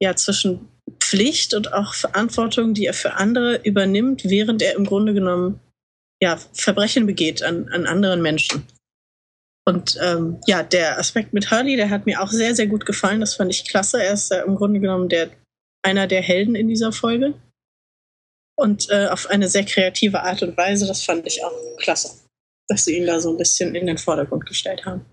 [0.00, 0.68] ja, zwischen
[1.00, 5.60] Pflicht und auch Verantwortung, die er für andere übernimmt, während er im Grunde genommen
[6.22, 8.66] ja, Verbrechen begeht an, an anderen Menschen.
[9.64, 13.20] Und ähm, ja, der Aspekt mit Hurley, der hat mir auch sehr, sehr gut gefallen.
[13.20, 14.02] Das fand ich klasse.
[14.02, 15.30] Er ist ja im Grunde genommen der,
[15.86, 17.34] einer der Helden in dieser Folge.
[18.58, 22.10] Und äh, auf eine sehr kreative Art und Weise, das fand ich auch klasse,
[22.68, 25.04] dass sie ihn da so ein bisschen in den Vordergrund gestellt haben.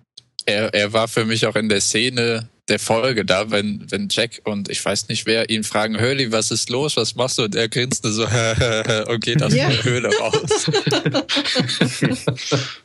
[0.45, 4.39] Er, er war für mich auch in der Szene der Folge da, wenn, wenn Jack
[4.45, 7.43] und ich weiß nicht wer ihn fragen, Hurley, was ist los, was machst du?
[7.43, 8.23] Und er grinst nur so
[9.11, 9.69] und geht aus Ja.
[9.69, 10.71] der Höhle raus.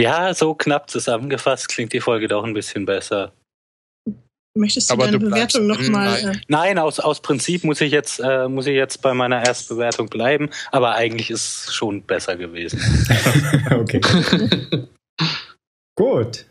[0.00, 3.32] Ja, so knapp zusammengefasst klingt die Folge doch ein bisschen besser.
[4.58, 6.22] Möchtest du Aber deine du Bewertung nochmal?
[6.22, 6.34] nein.
[6.34, 10.08] Äh, Nein, aus, aus Prinzip muss ich jetzt äh, muss ich jetzt bei meiner Erstbewertung
[10.08, 12.80] bleiben, aber eigentlich ist es schon besser gewesen.
[13.70, 14.00] okay.
[15.96, 16.46] Gut.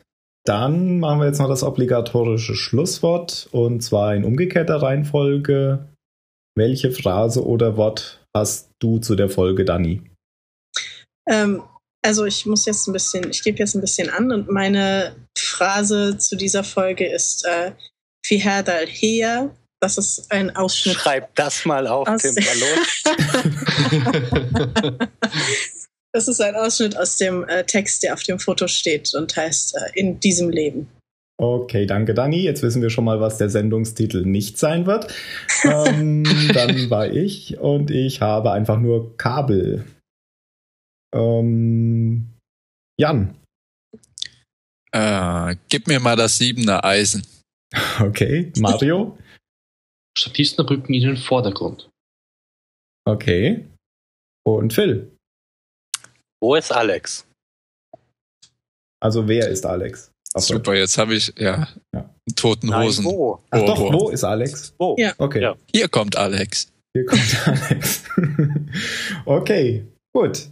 [0.45, 5.89] Dann machen wir jetzt noch das obligatorische Schlusswort und zwar in umgekehrter Reihenfolge.
[6.55, 10.01] Welche Phrase oder Wort hast du zu der Folge, Dani?
[11.29, 11.61] ähm,
[12.03, 16.17] also ich muss jetzt ein bisschen, ich gebe jetzt ein bisschen an und meine Phrase
[16.17, 17.73] zu dieser Folge ist äh,
[18.27, 19.49] Fihad al-Hea.
[19.79, 20.95] Das ist ein Ausschnitt.
[20.95, 22.79] Schreib das mal auf Aus- Ballon.
[26.13, 29.75] Das ist ein Ausschnitt aus dem äh, Text, der auf dem Foto steht und heißt
[29.75, 30.87] äh, in diesem Leben.
[31.39, 32.41] Okay, danke, Dani.
[32.41, 35.13] Jetzt wissen wir schon mal, was der Sendungstitel nicht sein wird.
[35.63, 36.23] ähm,
[36.53, 39.85] dann war ich und ich habe einfach nur Kabel.
[41.13, 42.33] Ähm,
[42.99, 43.35] Jan.
[44.91, 47.23] Äh, gib mir mal das siebene Eisen.
[47.99, 48.51] Okay.
[48.57, 49.17] Mario.
[50.17, 51.89] Statisten rücken in den Vordergrund.
[53.05, 53.65] Okay.
[54.45, 55.11] Und Phil.
[56.41, 57.27] Wo ist Alex?
[59.01, 60.11] Also wer ist Alex?
[60.33, 60.45] Deutsch.
[60.45, 62.09] Super, jetzt habe ich ja, Ja.
[62.35, 63.05] toten Hosen.
[63.05, 63.39] Nein, wo?
[63.49, 63.93] Ach doch, Ohrwurm.
[63.93, 64.73] wo ist Alex?
[64.77, 64.95] Wo?
[64.97, 65.13] Ja.
[65.17, 65.41] Okay.
[65.41, 65.55] Ja.
[65.71, 66.71] Hier kommt Alex.
[66.93, 68.03] Hier kommt Alex.
[69.25, 70.47] okay, gut.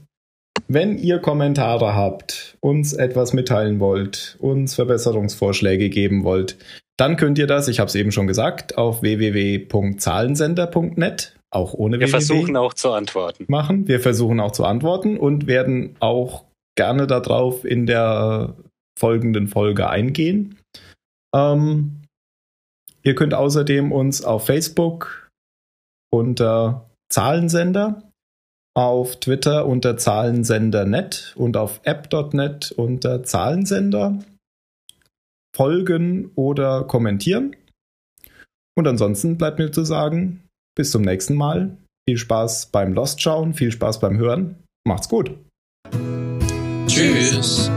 [0.68, 6.58] Wenn ihr Kommentare habt, uns etwas mitteilen wollt, uns Verbesserungsvorschläge geben wollt,
[6.98, 12.08] dann könnt ihr das, ich habe es eben schon gesagt, auf www.zahlensender.net, auch ohne Wir
[12.08, 13.46] www, versuchen auch zu antworten.
[13.48, 13.88] machen.
[13.88, 16.46] Wir versuchen auch zu antworten und werden auch
[16.78, 18.56] gerne darauf in der
[18.98, 20.58] folgenden Folge eingehen.
[21.36, 22.02] Ähm,
[23.04, 25.30] ihr könnt außerdem uns auf Facebook
[26.14, 28.04] unter Zahlensender,
[28.74, 34.20] auf Twitter unter Zahlensender.net und auf app.net unter Zahlensender
[35.56, 37.56] folgen oder kommentieren.
[38.78, 40.44] Und ansonsten bleibt mir zu sagen,
[40.76, 41.78] bis zum nächsten Mal.
[42.08, 44.58] Viel Spaß beim Lost schauen, viel Spaß beim Hören.
[44.86, 45.32] Macht's gut.
[46.88, 47.72] Tschüss.